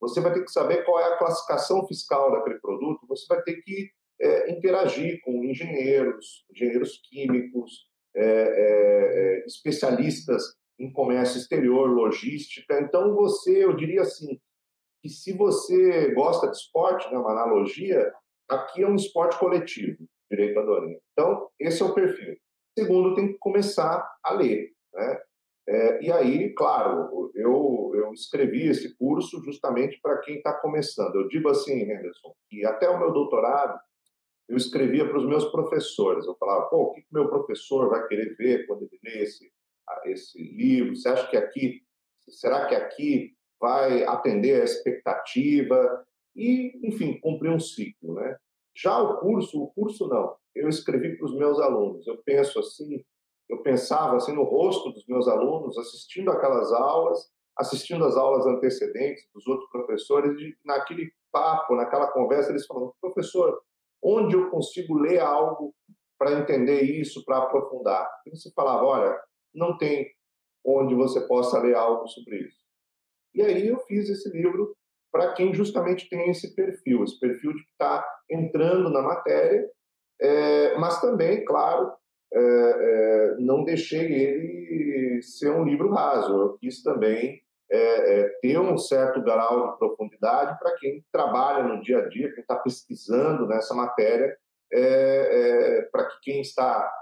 Você 0.00 0.20
vai 0.20 0.32
ter 0.32 0.44
que 0.44 0.50
saber 0.50 0.84
qual 0.84 1.00
é 1.00 1.12
a 1.12 1.16
classificação 1.16 1.86
fiscal 1.86 2.32
daquele 2.32 2.58
produto, 2.58 3.06
você 3.06 3.24
vai 3.28 3.42
ter 3.42 3.62
que 3.62 3.90
é, 4.20 4.52
interagir 4.52 5.20
com 5.22 5.44
engenheiros, 5.44 6.44
engenheiros 6.50 7.00
químicos, 7.08 7.86
é, 8.14 8.24
é, 8.24 9.42
é 9.42 9.46
especialistas 9.46 10.42
em 10.78 10.92
comércio 10.92 11.38
exterior, 11.38 11.88
logística. 11.88 12.80
Então, 12.80 13.14
você, 13.14 13.64
eu 13.64 13.76
diria 13.76 14.02
assim, 14.02 14.40
que 15.02 15.08
se 15.08 15.32
você 15.32 16.12
gosta 16.14 16.48
de 16.48 16.56
esporte, 16.56 17.10
né, 17.10 17.18
uma 17.18 17.32
analogia, 17.32 18.12
aqui 18.48 18.82
é 18.82 18.88
um 18.88 18.96
esporte 18.96 19.38
coletivo, 19.38 19.98
direito 20.30 20.58
aduaneiro. 20.58 21.00
Então, 21.12 21.48
esse 21.58 21.82
é 21.82 21.84
o 21.84 21.94
perfil. 21.94 22.36
Segundo, 22.78 23.14
tem 23.14 23.32
que 23.32 23.38
começar 23.38 24.08
a 24.24 24.32
ler. 24.32 24.70
Né? 24.94 25.20
É, 25.68 26.04
e 26.04 26.12
aí, 26.12 26.54
claro, 26.54 27.30
eu, 27.34 27.92
eu 27.94 28.12
escrevi 28.12 28.66
esse 28.68 28.96
curso 28.96 29.42
justamente 29.44 29.98
para 30.02 30.18
quem 30.18 30.36
está 30.36 30.52
começando. 30.54 31.14
Eu 31.14 31.28
digo 31.28 31.48
assim, 31.48 31.82
Henderson, 31.82 32.34
que 32.48 32.64
até 32.64 32.88
o 32.88 32.98
meu 32.98 33.12
doutorado 33.12 33.78
eu 34.52 34.56
escrevia 34.56 35.08
para 35.08 35.18
os 35.18 35.26
meus 35.26 35.46
professores. 35.46 36.26
Eu 36.26 36.36
falava, 36.36 36.66
pô, 36.66 36.82
o 36.82 36.92
que 36.92 37.04
meu 37.10 37.28
professor 37.28 37.88
vai 37.88 38.06
querer 38.06 38.36
ver 38.36 38.66
quando 38.66 38.82
ele 38.82 38.98
lê 39.02 39.22
esse, 39.22 39.50
esse 40.04 40.42
livro? 40.42 40.94
Você 40.94 41.08
acha 41.08 41.26
que 41.28 41.36
aqui, 41.36 41.82
será 42.28 42.66
que 42.66 42.74
aqui 42.74 43.34
vai 43.58 44.04
atender 44.04 44.60
a 44.60 44.64
expectativa? 44.64 46.04
E, 46.36 46.86
enfim, 46.86 47.18
cumprir 47.20 47.50
um 47.50 47.58
ciclo, 47.58 48.14
né? 48.14 48.36
Já 48.76 49.00
o 49.00 49.18
curso, 49.18 49.62
o 49.62 49.70
curso 49.72 50.06
não 50.06 50.36
eu 50.54 50.68
escrevi 50.68 51.16
para 51.16 51.26
os 51.26 51.34
meus 51.34 51.58
alunos. 51.58 52.06
Eu 52.06 52.18
penso 52.24 52.58
assim, 52.58 53.02
eu 53.48 53.62
pensava 53.62 54.16
assim 54.16 54.34
no 54.34 54.44
rosto 54.44 54.90
dos 54.90 55.06
meus 55.06 55.26
alunos, 55.28 55.78
assistindo 55.78 56.30
aquelas 56.30 56.70
aulas, 56.72 57.30
assistindo 57.56 58.04
as 58.04 58.16
aulas 58.16 58.46
antecedentes 58.46 59.26
dos 59.34 59.46
outros 59.46 59.70
professores, 59.70 60.38
e 60.40 60.54
naquele 60.64 61.10
papo, 61.30 61.74
naquela 61.74 62.08
conversa, 62.08 62.50
eles 62.50 62.66
falando, 62.66 62.94
professor, 63.00 63.62
onde 64.02 64.34
eu 64.34 64.50
consigo 64.50 64.94
ler 64.94 65.20
algo 65.20 65.74
para 66.18 66.38
entender 66.40 66.82
isso, 66.82 67.24
para 67.24 67.38
aprofundar? 67.38 68.08
E 68.26 68.30
você 68.30 68.50
falava, 68.52 68.84
olha, 68.84 69.20
não 69.54 69.76
tem 69.76 70.10
onde 70.64 70.94
você 70.94 71.20
possa 71.26 71.58
ler 71.58 71.74
algo 71.74 72.06
sobre 72.08 72.38
isso. 72.38 72.62
E 73.34 73.42
aí 73.42 73.66
eu 73.68 73.78
fiz 73.80 74.08
esse 74.08 74.28
livro 74.30 74.76
para 75.10 75.32
quem 75.34 75.52
justamente 75.52 76.08
tem 76.08 76.30
esse 76.30 76.54
perfil, 76.54 77.04
esse 77.04 77.18
perfil 77.18 77.52
de 77.52 77.60
estar 77.60 78.02
tá 78.02 78.18
entrando 78.30 78.88
na 78.90 79.02
matéria 79.02 79.68
é, 80.22 80.76
mas 80.78 81.00
também, 81.00 81.44
claro, 81.44 81.92
é, 82.32 82.38
é, 82.38 83.36
não 83.40 83.64
deixei 83.64 84.12
ele 84.12 85.20
ser 85.20 85.50
um 85.50 85.64
livro 85.64 85.90
raso. 85.90 86.32
Eu 86.32 86.58
quis 86.58 86.80
também 86.82 87.42
é, 87.74 88.20
é, 88.20 88.28
ter 88.42 88.58
um 88.58 88.76
certo 88.76 89.22
grau 89.22 89.72
de 89.72 89.78
profundidade 89.78 90.58
para 90.58 90.76
quem 90.76 91.02
trabalha 91.10 91.62
no 91.64 91.80
dia 91.80 92.00
a 92.00 92.08
dia, 92.08 92.30
quem 92.30 92.42
está 92.42 92.56
pesquisando 92.56 93.46
nessa 93.46 93.74
matéria, 93.74 94.36
é, 94.70 95.88
para 95.90 96.04
que 96.04 96.20
quem 96.20 96.40
está 96.42 96.92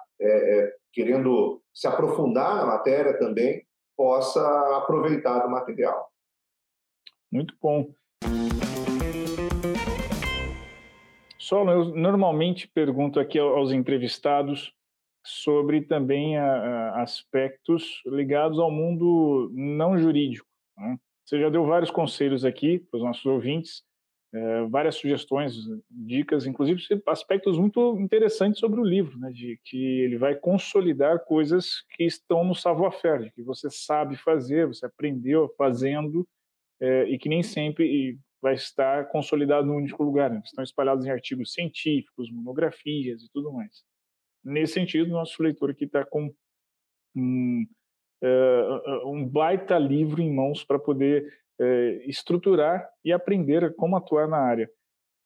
querendo 0.93 1.63
se 1.73 1.89
aprofundar 1.89 2.57
na 2.57 2.67
matéria 2.67 3.19
também 3.19 3.67
possa 3.97 4.77
aproveitar 4.77 5.39
do 5.41 5.51
material. 5.51 6.11
Muito 7.33 7.55
bom. 7.61 7.91
Solo, 11.39 11.71
eu 11.71 11.85
normalmente 11.97 12.69
pergunto 12.69 13.19
aqui 13.19 13.39
aos 13.39 13.73
entrevistados 13.73 14.75
sobre 15.25 15.81
também 15.81 16.37
aspectos 16.39 18.03
ligados 18.05 18.59
ao 18.59 18.71
mundo 18.71 19.51
não 19.55 19.99
jurídico. 19.99 20.50
Né? 20.81 20.99
Você 21.25 21.39
já 21.39 21.49
deu 21.49 21.65
vários 21.65 21.91
conselhos 21.91 22.45
aqui 22.45 22.79
para 22.79 22.99
os 22.99 23.05
nossos 23.05 23.25
ouvintes, 23.27 23.85
é, 24.33 24.65
várias 24.67 24.95
sugestões, 24.95 25.55
dicas, 25.91 26.47
inclusive 26.47 26.81
aspectos 27.07 27.59
muito 27.59 27.99
interessantes 28.01 28.61
sobre 28.61 28.81
o 28.81 28.85
livro, 28.85 29.19
né? 29.19 29.31
de 29.31 29.61
que 29.65 30.01
ele 30.01 30.17
vai 30.17 30.35
consolidar 30.35 31.25
coisas 31.25 31.83
que 31.97 32.05
estão 32.05 32.45
no 32.45 32.55
savoir-faire, 32.55 33.33
que 33.33 33.43
você 33.43 33.69
sabe 33.71 34.17
fazer, 34.17 34.67
você 34.67 34.87
aprendeu 34.87 35.53
fazendo, 35.57 36.27
é, 36.81 37.05
e 37.05 37.19
que 37.19 37.29
nem 37.29 37.43
sempre, 37.43 38.19
vai 38.41 38.55
estar 38.55 39.09
consolidado 39.09 39.67
num 39.67 39.77
único 39.77 40.03
lugar. 40.03 40.31
Né? 40.31 40.41
Estão 40.45 40.65
espalhados 40.65 41.05
em 41.05 41.11
artigos 41.11 41.53
científicos, 41.53 42.31
monografias 42.31 43.23
e 43.23 43.31
tudo 43.31 43.53
mais. 43.53 43.85
Nesse 44.43 44.75
sentido, 44.75 45.11
nosso 45.11 45.43
leitor 45.43 45.71
aqui 45.71 45.85
está 45.85 46.05
com 46.05 46.33
um, 47.15 47.67
um, 49.07 49.27
baita 49.27 49.79
livro 49.79 50.21
em 50.21 50.35
mãos 50.35 50.65
para 50.65 50.79
poder 50.79 51.33
uh, 51.61 52.09
estruturar 52.09 52.89
e 53.05 53.13
aprender 53.13 53.75
como 53.75 53.97
atuar 53.97 54.29
na 54.29 54.39
área. 54.39 54.71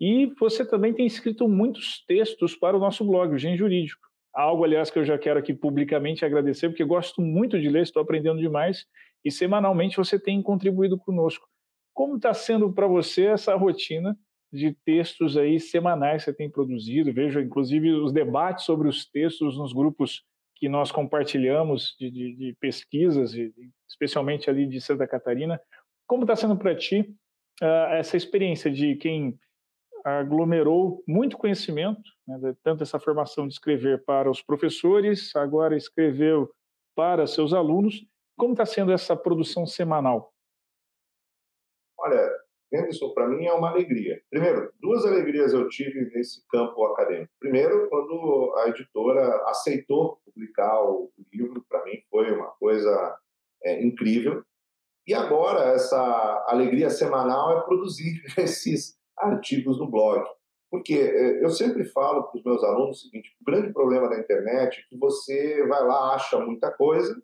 E 0.01 0.33
você 0.39 0.65
também 0.65 0.93
tem 0.93 1.07
escrito 1.07 1.49
muitos 1.49 2.05
textos 2.07 2.57
para 2.57 2.77
o 2.77 2.81
nosso 2.81 3.05
blog, 3.05 3.33
o 3.35 3.39
Gen 3.39 3.57
Jurídico. 3.57 4.03
Algo, 4.35 4.65
aliás, 4.65 4.91
que 4.91 4.99
eu 4.99 5.05
já 5.05 5.17
quero 5.17 5.39
aqui 5.39 5.55
publicamente 5.55 6.25
agradecer, 6.25 6.69
porque 6.69 6.85
gosto 6.85 7.23
muito 7.23 7.61
de 7.61 7.69
ler, 7.69 7.83
estou 7.83 8.03
aprendendo 8.03 8.41
demais, 8.41 8.85
e 9.25 9.31
semanalmente 9.31 9.97
você 9.97 10.19
tem 10.19 10.43
contribuído 10.43 10.99
conosco. 10.99 11.47
Como 11.93 12.17
está 12.17 12.35
sendo 12.35 12.73
para 12.73 12.89
você 12.89 13.27
essa 13.27 13.55
rotina 13.55 14.19
de 14.53 14.77
textos 14.85 15.37
aí 15.37 15.61
semanais 15.61 16.25
que 16.25 16.31
você 16.31 16.37
tem 16.37 16.51
produzido? 16.51 17.13
Vejo, 17.13 17.41
inclusive, 17.41 17.93
os 17.93 18.13
debates 18.13 18.65
sobre 18.65 18.89
os 18.89 19.09
textos 19.09 19.57
nos 19.57 19.73
grupos 19.73 20.25
que 20.57 20.69
nós 20.69 20.93
compartilhamos 20.93 21.95
de, 21.99 22.11
de, 22.11 22.37
de 22.37 22.57
pesquisas, 22.61 23.33
especialmente 23.88 24.49
ali 24.49 24.67
de 24.67 24.81
Santa 24.81 25.07
Catarina. 25.07 25.61
Como 26.07 26.23
está 26.23 26.37
sendo 26.37 26.57
para 26.57 26.77
ti 26.77 27.01
uh, 27.62 27.93
essa 27.93 28.17
experiência 28.17 28.71
de 28.71 28.97
quem 28.97 29.38
aglomerou 30.05 31.03
muito 31.09 31.38
conhecimento, 31.38 32.03
né, 32.27 32.55
tanto 32.62 32.83
essa 32.83 33.01
formação 33.01 33.49
de 33.49 33.55
escrever 33.55 34.05
para 34.05 34.31
os 34.31 34.43
professores, 34.43 35.35
agora 35.35 35.77
escreveu 35.77 36.51
para 36.95 37.27
seus 37.27 37.53
alunos. 37.53 38.07
Como 38.37 38.53
está 38.53 38.67
sendo 38.67 38.93
essa 38.93 39.17
produção 39.17 39.67
semanal? 39.67 40.33
Olha, 41.99 42.31
Henderson, 42.75 43.11
para 43.15 43.29
mim 43.29 43.47
é 43.47 43.53
uma 43.53 43.71
alegria. 43.71 44.21
Primeiro, 44.31 44.71
duas 44.81 45.07
alegrias 45.07 45.53
eu 45.53 45.69
tive 45.69 46.11
nesse 46.15 46.45
campo 46.49 46.85
acadêmico. 46.87 47.33
Primeiro, 47.39 47.89
quando 47.89 48.55
a 48.59 48.69
editora 48.69 49.43
aceitou 49.47 50.19
publicar 50.25 50.83
o 50.83 51.11
livro, 51.33 51.65
para 51.69 51.85
mim 51.85 52.03
foi 52.11 52.33
uma 52.33 52.49
coisa 52.59 53.17
é, 53.63 53.83
incrível. 53.85 54.43
E 55.07 55.15
agora, 55.15 55.73
essa 55.73 56.45
alegria 56.49 56.91
semanal 56.91 57.59
é 57.59 57.63
produzir 57.63 58.23
esses 58.39 58.99
artigos 59.17 59.79
no 59.79 59.91
blog. 59.91 60.25
Porque 60.71 60.95
é, 60.95 61.45
eu 61.45 61.51
sempre 61.51 61.85
falo 61.85 62.25
para 62.25 62.39
os 62.39 62.45
meus 62.45 62.65
alunos 62.65 62.99
o 62.99 63.01
seguinte: 63.03 63.37
o 63.41 63.45
grande 63.45 63.73
problema 63.73 64.09
da 64.09 64.19
internet 64.19 64.81
é 64.81 64.85
que 64.89 64.99
você 64.99 65.65
vai 65.69 65.85
lá, 65.85 66.15
acha 66.15 66.39
muita 66.41 66.73
coisa, 66.73 67.15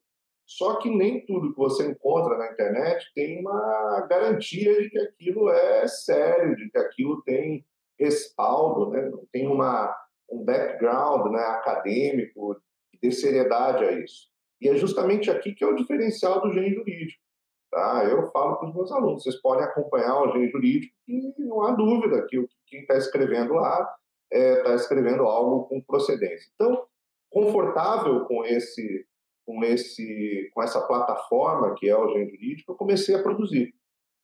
só 0.50 0.80
que 0.80 0.90
nem 0.90 1.24
tudo 1.26 1.52
que 1.52 1.58
você 1.58 1.86
encontra 1.86 2.36
na 2.36 2.50
internet 2.50 3.08
tem 3.14 3.38
uma 3.38 4.04
garantia 4.10 4.82
de 4.82 4.90
que 4.90 4.98
aquilo 4.98 5.48
é 5.48 5.86
sério, 5.86 6.56
de 6.56 6.68
que 6.68 6.76
aquilo 6.76 7.22
tem 7.22 7.64
respaldo, 7.96 8.90
né? 8.90 9.12
tem 9.30 9.46
uma, 9.46 9.96
um 10.28 10.44
background 10.44 11.30
né, 11.30 11.40
acadêmico, 11.40 12.60
de 13.00 13.12
seriedade 13.12 13.84
a 13.84 13.92
isso. 13.92 14.28
E 14.60 14.68
é 14.68 14.74
justamente 14.74 15.30
aqui 15.30 15.54
que 15.54 15.62
é 15.62 15.68
o 15.68 15.76
diferencial 15.76 16.40
do 16.40 16.52
gênero 16.52 16.80
jurídico. 16.80 17.22
Tá? 17.70 18.04
Eu 18.10 18.28
falo 18.32 18.56
para 18.56 18.70
os 18.70 18.74
meus 18.74 18.90
alunos, 18.90 19.22
vocês 19.22 19.40
podem 19.40 19.64
acompanhar 19.64 20.20
o 20.20 20.30
engenho 20.30 20.50
jurídico 20.50 20.92
e 21.06 21.32
não 21.38 21.62
há 21.62 21.70
dúvida 21.70 22.26
que 22.28 22.44
quem 22.66 22.80
está 22.80 22.96
escrevendo 22.96 23.54
lá 23.54 23.88
está 24.32 24.36
é, 24.36 24.62
tá 24.64 24.74
escrevendo 24.74 25.22
algo 25.22 25.68
com 25.68 25.80
procedência. 25.80 26.50
Então, 26.56 26.84
confortável 27.30 28.24
com 28.24 28.44
esse, 28.44 29.06
com 29.44 29.64
esse, 29.64 30.50
com 30.54 30.62
essa 30.62 30.80
plataforma 30.86 31.74
que 31.74 31.88
é 31.88 31.96
o 31.96 32.08
engenho 32.10 32.30
jurídico, 32.30 32.72
eu 32.72 32.76
comecei 32.76 33.14
a 33.14 33.22
produzir. 33.22 33.74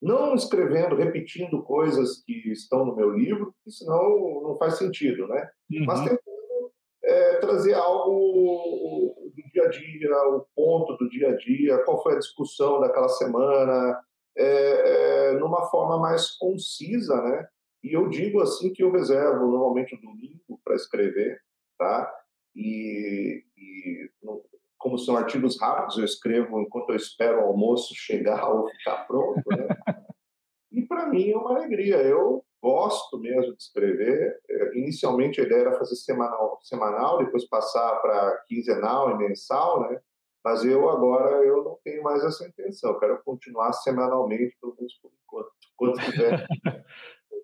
Não 0.01 0.35
escrevendo, 0.35 0.95
repetindo 0.95 1.63
coisas 1.63 2.23
que 2.23 2.51
estão 2.51 2.85
no 2.85 2.95
meu 2.95 3.11
livro, 3.11 3.53
senão 3.67 4.41
não 4.43 4.57
faz 4.57 4.77
sentido, 4.77 5.27
né? 5.27 5.49
Uhum. 5.71 5.85
Mas 5.85 5.99
tentando 6.01 6.71
é, 7.03 7.35
trazer 7.39 7.73
algo 7.73 9.31
do 9.35 9.49
dia 9.51 9.63
a 9.63 9.69
dia, 9.69 10.23
o 10.27 10.45
ponto 10.55 10.97
do 10.97 11.09
dia 11.09 11.29
a 11.29 11.35
dia, 11.35 11.83
qual 11.83 12.01
foi 12.03 12.13
a 12.13 12.19
discussão 12.19 12.79
daquela 12.79 13.09
semana, 13.09 13.99
é, 14.37 15.31
é, 15.31 15.31
numa 15.39 15.65
forma 15.69 15.99
mais 15.99 16.31
concisa, 16.37 17.19
né? 17.21 17.47
E 17.83 17.93
eu 17.93 18.07
digo 18.07 18.41
assim 18.41 18.71
que 18.73 18.83
eu 18.83 18.91
reservo 18.91 19.47
normalmente 19.47 19.95
o 19.95 20.01
domingo 20.01 20.59
para 20.63 20.75
escrever, 20.75 21.39
tá? 21.77 22.13
E, 22.55 23.43
e, 23.57 24.09
como 24.97 24.99
são 24.99 25.15
artigos 25.15 25.59
rápidos, 25.61 25.97
eu 25.97 26.05
escrevo 26.05 26.59
enquanto 26.59 26.89
eu 26.89 26.95
espero 26.95 27.39
o 27.39 27.47
almoço 27.47 27.93
chegar 27.95 28.49
ou 28.49 28.67
ficar 28.69 29.05
pronto, 29.05 29.43
né? 29.49 29.67
e 30.71 30.81
para 30.85 31.07
mim 31.07 31.29
é 31.29 31.37
uma 31.37 31.51
alegria. 31.51 31.97
Eu 31.97 32.43
gosto 32.61 33.19
mesmo 33.19 33.55
de 33.55 33.61
escrever. 33.61 34.39
É, 34.49 34.77
inicialmente 34.77 35.39
a 35.39 35.43
ideia 35.43 35.61
era 35.61 35.77
fazer 35.77 35.95
semanal, 35.95 36.57
semanal 36.63 37.19
depois 37.19 37.47
passar 37.47 37.95
para 38.01 38.43
quinzenal 38.47 39.11
e 39.11 39.17
mensal, 39.17 39.81
né? 39.81 39.99
Mas 40.43 40.65
eu 40.65 40.89
agora 40.89 41.45
eu 41.45 41.63
não 41.63 41.77
tenho 41.83 42.01
mais 42.01 42.23
essa 42.23 42.47
intenção. 42.47 42.91
Eu 42.91 42.99
quero 42.99 43.21
continuar 43.23 43.73
semanalmente, 43.73 44.57
pelo 44.59 44.75
menos 44.75 44.93
por 44.95 45.11
enquanto, 45.23 45.51
enquanto 45.73 46.11
tiver 46.11 46.47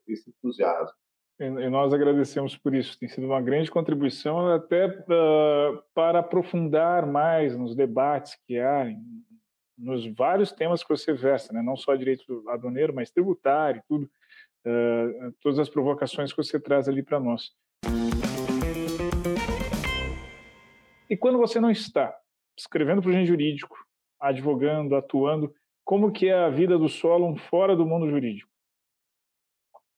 esse 0.08 0.30
entusiasmo. 0.30 0.98
E 1.40 1.70
nós 1.70 1.94
agradecemos 1.94 2.56
por 2.56 2.76
isso. 2.76 2.98
Tem 3.00 3.10
sido 3.10 3.26
uma 3.26 3.42
grande 3.42 3.72
contribuição 3.72 4.48
até 4.54 4.88
uh, 4.88 5.84
para 5.94 6.20
aprofundar 6.20 7.06
mais 7.06 7.58
nos 7.58 7.76
debates 7.76 8.38
que 8.46 8.60
há 8.60 8.86
nos 9.78 10.06
vários 10.16 10.52
temas 10.52 10.84
que 10.84 10.90
você 10.90 11.12
versa, 11.12 11.52
né? 11.52 11.62
não 11.62 11.76
só 11.76 11.96
direito 11.96 12.48
aduaneiro, 12.50 12.94
mas 12.94 13.10
tributário, 13.10 13.82
tudo, 13.88 14.06
uh, 14.66 15.34
todas 15.42 15.58
as 15.58 15.70
provocações 15.70 16.32
que 16.32 16.38
você 16.38 16.60
traz 16.60 16.88
ali 16.88 17.02
para 17.02 17.20
nós. 17.20 17.52
E 21.10 21.18
quando 21.18 21.38
você 21.38 21.60
não 21.60 21.72
está 21.72 22.16
escrevendo 22.58 23.02
para 23.02 23.10
o 23.10 23.14
gente 23.14 23.28
jurídico, 23.28 23.76
advogando, 24.20 24.96
atuando, 24.96 25.54
como 25.84 26.12
que 26.12 26.30
é 26.30 26.34
a 26.34 26.50
vida 26.50 26.78
do 26.78 26.88
Solon 26.88 27.36
fora 27.36 27.76
do 27.76 27.86
mundo 27.86 28.10
jurídico? 28.10 28.53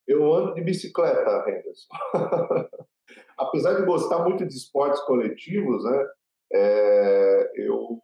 Eu 0.08 0.34
ando 0.34 0.54
de 0.54 0.62
bicicleta, 0.62 1.46
Henderson. 1.48 1.88
Apesar 3.38 3.74
de 3.74 3.86
gostar 3.86 4.24
muito 4.24 4.46
de 4.46 4.54
esportes 4.54 5.02
coletivos, 5.02 5.84
né, 5.84 6.08
é, 6.54 7.52
eu, 7.56 8.02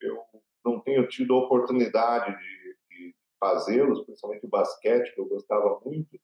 eu 0.00 0.18
não 0.64 0.80
tenho 0.80 1.06
tido 1.08 1.34
a 1.34 1.44
oportunidade 1.44 2.36
de, 2.36 2.76
de 2.90 3.14
fazê-los, 3.40 4.04
principalmente 4.04 4.44
o 4.44 4.50
basquete, 4.50 5.14
que 5.14 5.20
eu 5.20 5.26
gostava 5.26 5.80
muito. 5.84 6.18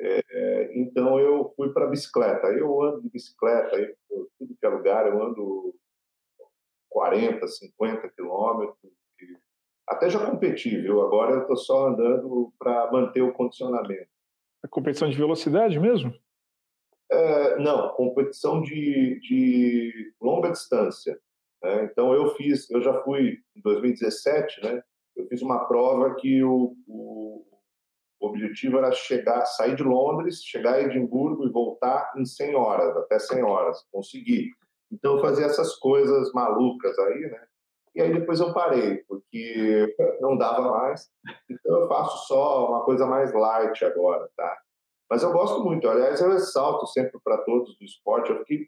É, 0.00 0.78
então 0.78 1.18
eu 1.18 1.52
fui 1.56 1.72
para 1.72 1.86
bicicleta. 1.86 2.48
Eu 2.48 2.82
ando 2.82 3.02
de 3.02 3.10
bicicleta, 3.10 3.76
por 4.08 4.28
tudo 4.38 4.56
que 4.58 4.66
é 4.66 4.68
lugar, 4.68 5.06
eu 5.06 5.22
ando 5.22 5.74
40, 6.90 7.46
50 7.46 8.08
quilômetros. 8.10 8.92
Até 9.88 10.08
já 10.08 10.24
competi, 10.24 10.80
viu? 10.80 11.02
Agora 11.02 11.32
eu 11.32 11.42
estou 11.42 11.56
só 11.56 11.88
andando 11.88 12.52
para 12.58 12.90
manter 12.92 13.22
o 13.22 13.32
condicionamento. 13.32 14.08
A 14.62 14.68
competição 14.68 15.10
de 15.10 15.16
velocidade 15.16 15.78
mesmo? 15.78 16.14
É, 17.10 17.58
não, 17.58 17.90
competição 17.90 18.62
de, 18.62 19.20
de 19.20 20.14
longa 20.20 20.50
distância. 20.50 21.18
Né? 21.62 21.84
Então 21.84 22.14
eu 22.14 22.34
fiz, 22.34 22.70
eu 22.70 22.80
já 22.80 23.02
fui 23.02 23.38
em 23.56 23.60
2017, 23.60 24.62
né? 24.62 24.82
Eu 25.14 25.26
fiz 25.26 25.42
uma 25.42 25.66
prova 25.66 26.14
que 26.14 26.42
o, 26.42 26.74
o, 26.86 27.44
o 28.20 28.26
objetivo 28.26 28.78
era 28.78 28.90
chegar, 28.92 29.44
sair 29.44 29.76
de 29.76 29.82
Londres, 29.82 30.42
chegar 30.42 30.74
a 30.74 30.82
Edimburgo 30.82 31.46
e 31.46 31.52
voltar 31.52 32.12
em 32.16 32.24
100 32.24 32.54
horas, 32.54 32.96
até 32.96 33.18
100 33.18 33.42
horas. 33.42 33.84
Consegui. 33.92 34.50
Então 34.90 35.16
eu 35.16 35.20
fazia 35.20 35.46
essas 35.46 35.74
coisas 35.76 36.32
malucas 36.32 36.98
aí, 36.98 37.20
né? 37.30 37.46
E 37.94 38.00
aí 38.00 38.12
depois 38.12 38.40
eu 38.40 38.54
parei, 38.54 38.98
porque 39.04 39.94
não 40.20 40.36
dava 40.36 40.70
mais. 40.70 41.10
Então 41.48 41.82
eu 41.82 41.88
faço 41.88 42.26
só 42.26 42.68
uma 42.68 42.84
coisa 42.84 43.06
mais 43.06 43.32
light 43.32 43.84
agora, 43.84 44.28
tá? 44.36 44.58
Mas 45.10 45.22
eu 45.22 45.30
gosto 45.30 45.62
muito. 45.62 45.86
Aliás, 45.88 46.20
eu 46.20 46.30
ressalto 46.30 46.86
sempre 46.86 47.20
para 47.22 47.38
todos 47.38 47.76
do 47.76 47.84
esporte. 47.84 48.30
Eu 48.30 48.38
fiquei, 48.38 48.66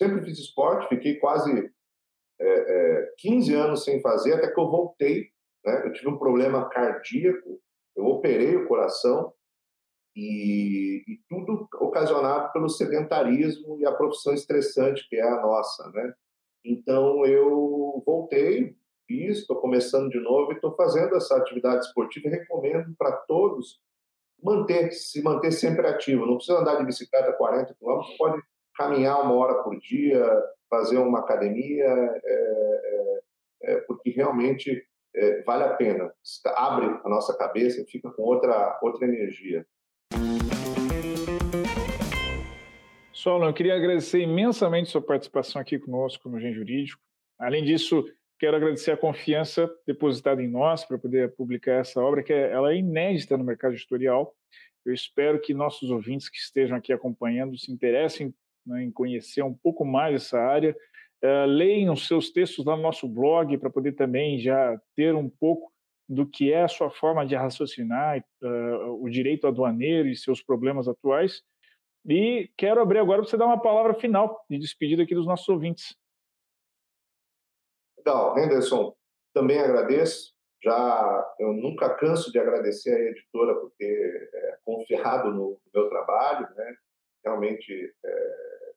sempre 0.00 0.22
fiz 0.24 0.38
esporte, 0.38 0.88
fiquei 0.88 1.18
quase 1.18 1.72
é, 2.38 2.48
é, 2.48 3.14
15 3.18 3.54
anos 3.54 3.84
sem 3.84 4.00
fazer, 4.02 4.34
até 4.34 4.52
que 4.52 4.60
eu 4.60 4.68
voltei. 4.68 5.30
Né? 5.64 5.86
Eu 5.86 5.92
tive 5.92 6.08
um 6.08 6.18
problema 6.18 6.68
cardíaco, 6.68 7.58
eu 7.96 8.04
operei 8.04 8.56
o 8.56 8.68
coração 8.68 9.32
e, 10.14 11.02
e, 11.06 11.20
tudo 11.28 11.68
ocasionado 11.80 12.52
pelo 12.52 12.68
sedentarismo 12.68 13.78
e 13.80 13.86
a 13.86 13.92
profissão 13.92 14.32
estressante 14.32 15.06
que 15.08 15.16
é 15.16 15.22
a 15.22 15.42
nossa, 15.42 15.90
né? 15.90 16.14
Então 16.66 17.24
eu 17.24 18.02
voltei, 18.04 18.74
fiz, 19.06 19.38
estou 19.38 19.56
começando 19.60 20.10
de 20.10 20.18
novo 20.18 20.52
e 20.52 20.56
estou 20.56 20.74
fazendo 20.74 21.16
essa 21.16 21.36
atividade 21.36 21.86
esportiva 21.86 22.28
recomendo 22.28 22.94
para 22.98 23.12
todos 23.12 23.80
manter, 24.42 24.92
se 24.92 25.22
manter 25.22 25.52
sempre 25.52 25.86
ativo. 25.86 26.26
Não 26.26 26.36
precisa 26.36 26.58
andar 26.58 26.76
de 26.76 26.84
bicicleta 26.84 27.32
40 27.32 27.74
km, 27.74 28.00
pode 28.18 28.42
caminhar 28.74 29.22
uma 29.22 29.34
hora 29.34 29.62
por 29.62 29.78
dia, 29.78 30.24
fazer 30.68 30.98
uma 30.98 31.20
academia, 31.20 31.84
é, 31.84 32.20
é, 32.24 33.20
é, 33.62 33.76
porque 33.82 34.10
realmente 34.10 34.84
é, 35.14 35.42
vale 35.42 35.64
a 35.64 35.74
pena. 35.74 36.12
Abre 36.54 36.86
a 37.04 37.08
nossa 37.08 37.36
cabeça 37.36 37.80
e 37.80 37.86
fica 37.86 38.10
com 38.10 38.22
outra, 38.22 38.78
outra 38.82 39.06
energia. 39.06 39.66
Solon, 43.26 43.48
eu 43.48 43.52
queria 43.52 43.74
agradecer 43.74 44.20
imensamente 44.20 44.88
sua 44.88 45.02
participação 45.02 45.60
aqui 45.60 45.80
conosco 45.80 46.28
no 46.28 46.38
Gen 46.38 46.54
Jurídico. 46.54 47.02
Além 47.36 47.64
disso, 47.64 48.04
quero 48.38 48.56
agradecer 48.56 48.92
a 48.92 48.96
confiança 48.96 49.68
depositada 49.84 50.40
em 50.40 50.46
nós 50.46 50.84
para 50.84 50.96
poder 50.96 51.34
publicar 51.34 51.80
essa 51.80 52.00
obra, 52.00 52.22
que 52.22 52.32
é, 52.32 52.52
ela 52.52 52.72
é 52.72 52.76
inédita 52.76 53.36
no 53.36 53.42
mercado 53.42 53.74
editorial. 53.74 54.32
Eu 54.84 54.94
espero 54.94 55.40
que 55.40 55.52
nossos 55.52 55.90
ouvintes 55.90 56.28
que 56.28 56.36
estejam 56.36 56.76
aqui 56.76 56.92
acompanhando 56.92 57.58
se 57.58 57.72
interessem 57.72 58.32
né, 58.64 58.84
em 58.84 58.92
conhecer 58.92 59.42
um 59.42 59.54
pouco 59.54 59.84
mais 59.84 60.14
essa 60.14 60.38
área. 60.38 60.72
Uh, 61.20 61.46
leiam 61.46 61.94
os 61.94 62.06
seus 62.06 62.30
textos 62.30 62.64
lá 62.64 62.76
no 62.76 62.82
nosso 62.82 63.08
blog 63.08 63.58
para 63.58 63.70
poder 63.70 63.96
também 63.96 64.38
já 64.38 64.80
ter 64.94 65.12
um 65.16 65.28
pouco 65.28 65.72
do 66.08 66.24
que 66.24 66.52
é 66.52 66.62
a 66.62 66.68
sua 66.68 66.92
forma 66.92 67.26
de 67.26 67.34
raciocinar 67.34 68.24
uh, 68.40 69.04
o 69.04 69.10
direito 69.10 69.48
aduaneiro 69.48 70.06
e 70.06 70.14
seus 70.14 70.40
problemas 70.40 70.86
atuais. 70.86 71.42
E 72.08 72.52
quero 72.56 72.80
abrir 72.80 73.00
agora 73.00 73.20
para 73.20 73.28
você 73.28 73.36
dar 73.36 73.46
uma 73.46 73.60
palavra 73.60 73.94
final 73.94 74.44
de 74.48 74.58
despedida 74.58 75.02
aqui 75.02 75.14
dos 75.14 75.26
nossos 75.26 75.48
ouvintes. 75.48 75.96
Legal, 77.98 78.38
Henderson, 78.38 78.94
também 79.34 79.58
agradeço. 79.58 80.32
Já 80.62 81.34
eu 81.40 81.52
nunca 81.52 81.94
canso 81.96 82.30
de 82.30 82.38
agradecer 82.38 82.94
a 82.94 83.10
editora 83.10 83.54
por 83.56 83.72
ter 83.76 84.30
é, 84.32 84.58
confiado 84.64 85.32
no 85.32 85.60
meu 85.74 85.88
trabalho, 85.88 86.48
né? 86.54 86.76
Realmente, 87.24 87.94
é... 88.04 88.72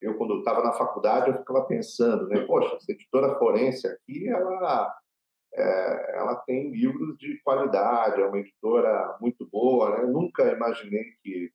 eu 0.00 0.16
quando 0.16 0.38
estava 0.38 0.62
na 0.62 0.72
faculdade 0.72 1.30
eu 1.30 1.38
ficava 1.38 1.66
pensando, 1.66 2.26
né? 2.28 2.44
Poxa, 2.46 2.76
essa 2.76 2.92
editora 2.92 3.38
forense 3.38 3.86
aqui, 3.86 4.26
ela 4.28 4.96
é, 5.54 6.16
ela 6.18 6.34
tem 6.46 6.70
livros 6.70 7.16
de 7.18 7.40
qualidade, 7.44 8.20
é 8.20 8.26
uma 8.26 8.38
editora 8.38 9.16
muito 9.20 9.46
boa, 9.46 9.90
né? 9.90 10.02
Eu 10.02 10.08
nunca 10.08 10.50
imaginei 10.50 11.04
que 11.22 11.52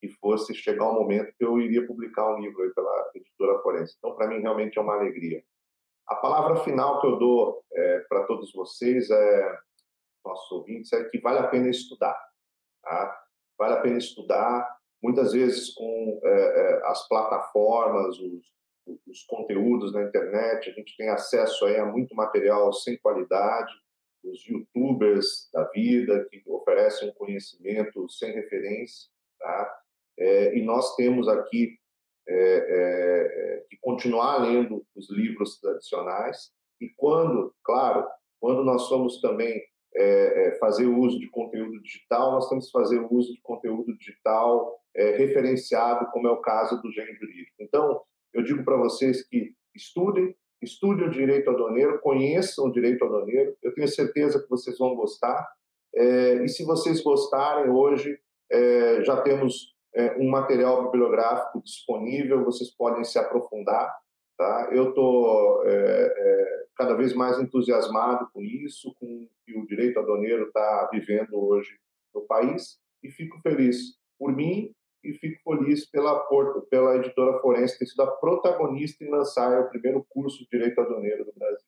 que 0.00 0.08
fosse 0.20 0.54
chegar 0.54 0.90
um 0.90 0.94
momento 0.94 1.34
que 1.36 1.44
eu 1.44 1.58
iria 1.60 1.86
publicar 1.86 2.34
um 2.34 2.38
livro 2.38 2.72
pela 2.74 3.10
editora 3.14 3.58
forense. 3.60 3.94
Então, 3.98 4.14
para 4.14 4.28
mim, 4.28 4.40
realmente 4.40 4.78
é 4.78 4.82
uma 4.82 4.94
alegria. 4.94 5.42
A 6.06 6.14
palavra 6.16 6.56
final 6.64 7.00
que 7.00 7.06
eu 7.06 7.18
dou 7.18 7.62
é, 7.72 7.98
para 8.08 8.24
todos 8.24 8.52
vocês, 8.52 9.10
é, 9.10 9.58
nossos 10.24 10.50
ouvintes, 10.52 10.92
é 10.92 11.04
que 11.04 11.20
vale 11.20 11.38
a 11.38 11.48
pena 11.48 11.68
estudar. 11.68 12.18
Tá? 12.82 13.22
Vale 13.58 13.74
a 13.74 13.80
pena 13.80 13.98
estudar, 13.98 14.78
muitas 15.02 15.32
vezes 15.32 15.74
com 15.74 16.20
é, 16.22 16.30
é 16.30 16.86
as 16.86 17.06
plataformas, 17.08 18.18
os, 18.18 18.52
os 19.06 19.22
conteúdos 19.24 19.92
na 19.92 20.02
internet, 20.02 20.70
a 20.70 20.72
gente 20.72 20.96
tem 20.96 21.08
acesso 21.10 21.66
aí 21.66 21.76
a 21.76 21.84
muito 21.84 22.14
material 22.14 22.72
sem 22.72 22.96
qualidade, 22.98 23.72
os 24.24 24.44
youtubers 24.46 25.48
da 25.52 25.64
vida 25.64 26.26
que 26.30 26.42
oferecem 26.46 27.08
um 27.08 27.14
conhecimento 27.14 28.08
sem 28.08 28.32
referência, 28.32 29.08
tá? 29.38 29.80
É, 30.18 30.58
e 30.58 30.62
nós 30.62 30.96
temos 30.96 31.28
aqui 31.28 31.78
é, 32.28 32.34
é, 32.34 33.64
que 33.68 33.76
continuar 33.80 34.38
lendo 34.38 34.84
os 34.94 35.10
livros 35.10 35.58
tradicionais 35.60 36.50
e 36.80 36.88
quando, 36.96 37.54
claro, 37.64 38.06
quando 38.40 38.64
nós 38.64 38.82
somos 38.82 39.20
também 39.20 39.62
é, 39.96 40.48
é, 40.48 40.58
fazer 40.58 40.86
uso 40.86 41.18
de 41.18 41.28
conteúdo 41.30 41.80
digital, 41.82 42.32
nós 42.32 42.48
temos 42.48 42.66
que 42.66 42.72
fazer 42.72 43.00
uso 43.10 43.32
de 43.32 43.40
conteúdo 43.40 43.96
digital 43.96 44.78
é, 44.94 45.16
referenciado, 45.16 46.10
como 46.12 46.28
é 46.28 46.30
o 46.30 46.40
caso 46.40 46.80
do 46.82 46.90
gênero 46.92 47.16
jurídico. 47.18 47.56
Então, 47.60 48.00
eu 48.32 48.42
digo 48.42 48.64
para 48.64 48.76
vocês 48.76 49.26
que 49.26 49.52
estudem, 49.74 50.36
estudem 50.62 51.06
o 51.06 51.10
direito 51.10 51.50
aduaneiro, 51.50 52.00
conheçam 52.00 52.66
o 52.66 52.72
direito 52.72 53.04
aduaneiro, 53.04 53.56
eu 53.62 53.74
tenho 53.74 53.88
certeza 53.88 54.40
que 54.40 54.48
vocês 54.48 54.76
vão 54.78 54.94
gostar. 54.94 55.48
É, 55.94 56.44
e 56.44 56.48
se 56.48 56.64
vocês 56.64 57.02
gostarem, 57.02 57.70
hoje 57.70 58.18
é, 58.50 59.02
já 59.02 59.20
temos 59.22 59.74
é, 59.94 60.16
um 60.18 60.28
material 60.28 60.84
bibliográfico 60.84 61.62
disponível, 61.62 62.44
vocês 62.44 62.74
podem 62.74 63.04
se 63.04 63.18
aprofundar. 63.18 63.94
Tá? 64.36 64.68
Eu 64.72 64.90
estou 64.90 65.62
é, 65.66 65.72
é, 65.72 66.64
cada 66.76 66.94
vez 66.94 67.12
mais 67.14 67.40
entusiasmado 67.40 68.28
com 68.32 68.40
isso, 68.40 68.94
com 69.00 69.06
o 69.06 69.28
que 69.44 69.58
o 69.58 69.66
direito 69.66 69.98
aduaneiro 69.98 70.46
está 70.46 70.88
vivendo 70.92 71.34
hoje 71.34 71.76
no 72.14 72.22
país, 72.22 72.78
e 73.02 73.10
fico 73.10 73.40
feliz 73.40 73.98
por 74.18 74.34
mim 74.34 74.72
e 75.04 75.12
fico 75.14 75.40
feliz 75.42 75.88
pela, 75.90 76.24
pela 76.70 76.96
editora 76.96 77.40
Forense 77.40 77.78
ter 77.78 77.86
sido 77.86 78.02
a 78.02 78.16
protagonista 78.16 79.04
em 79.04 79.10
lançar 79.10 79.60
o 79.60 79.68
primeiro 79.68 80.04
curso 80.08 80.38
de 80.38 80.48
direito 80.50 80.80
aduaneiro 80.80 81.24
do 81.24 81.32
Brasil. 81.36 81.66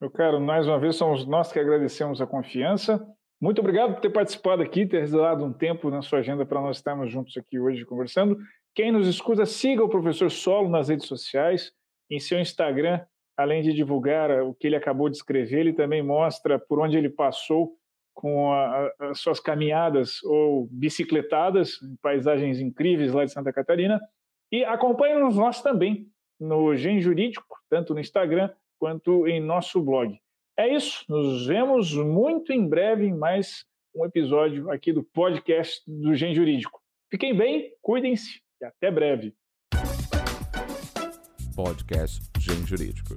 Meu 0.00 0.10
caro, 0.10 0.40
mais 0.40 0.66
uma 0.66 0.78
vez 0.78 0.96
somos 0.96 1.26
nós 1.26 1.52
que 1.52 1.58
agradecemos 1.58 2.20
a 2.20 2.26
confiança. 2.26 3.06
Muito 3.44 3.60
obrigado 3.60 3.92
por 3.92 4.00
ter 4.00 4.08
participado 4.08 4.62
aqui, 4.62 4.86
ter 4.86 5.00
reservado 5.00 5.44
um 5.44 5.52
tempo 5.52 5.90
na 5.90 6.00
sua 6.00 6.20
agenda 6.20 6.46
para 6.46 6.62
nós 6.62 6.78
estarmos 6.78 7.12
juntos 7.12 7.36
aqui 7.36 7.60
hoje 7.60 7.84
conversando. 7.84 8.38
Quem 8.74 8.90
nos 8.90 9.06
escuta, 9.06 9.44
siga 9.44 9.84
o 9.84 9.88
professor 9.88 10.30
Solo 10.30 10.70
nas 10.70 10.88
redes 10.88 11.06
sociais, 11.06 11.70
em 12.10 12.18
seu 12.18 12.40
Instagram, 12.40 13.04
além 13.36 13.60
de 13.60 13.74
divulgar 13.74 14.30
o 14.44 14.54
que 14.54 14.66
ele 14.66 14.76
acabou 14.76 15.10
de 15.10 15.18
escrever, 15.18 15.60
ele 15.60 15.74
também 15.74 16.02
mostra 16.02 16.58
por 16.58 16.80
onde 16.80 16.96
ele 16.96 17.10
passou 17.10 17.76
com 18.14 18.50
a, 18.50 18.64
a, 18.64 19.10
as 19.10 19.20
suas 19.20 19.38
caminhadas 19.38 20.22
ou 20.22 20.66
bicicletadas 20.72 21.82
em 21.82 21.96
paisagens 22.00 22.60
incríveis 22.60 23.12
lá 23.12 23.26
de 23.26 23.32
Santa 23.32 23.52
Catarina. 23.52 24.00
E 24.50 24.64
acompanhe-nos 24.64 25.36
nós 25.36 25.60
também 25.60 26.06
no 26.40 26.74
Gen 26.74 26.98
Jurídico, 26.98 27.58
tanto 27.68 27.92
no 27.92 28.00
Instagram 28.00 28.48
quanto 28.78 29.26
em 29.26 29.38
nosso 29.38 29.82
blog. 29.82 30.18
É 30.56 30.72
isso, 30.72 31.04
nos 31.08 31.46
vemos 31.46 31.92
muito 31.96 32.52
em 32.52 32.64
breve 32.64 33.06
em 33.06 33.12
mais 33.12 33.64
um 33.92 34.04
episódio 34.04 34.70
aqui 34.70 34.92
do 34.92 35.02
podcast 35.02 35.82
do 35.84 36.14
Gen 36.14 36.32
Jurídico. 36.32 36.80
Fiquem 37.10 37.36
bem, 37.36 37.72
cuidem-se 37.82 38.40
e 38.60 38.64
até 38.64 38.88
breve. 38.88 39.34
Podcast 41.56 42.20
Gen 42.38 42.64
Jurídico. 42.64 43.16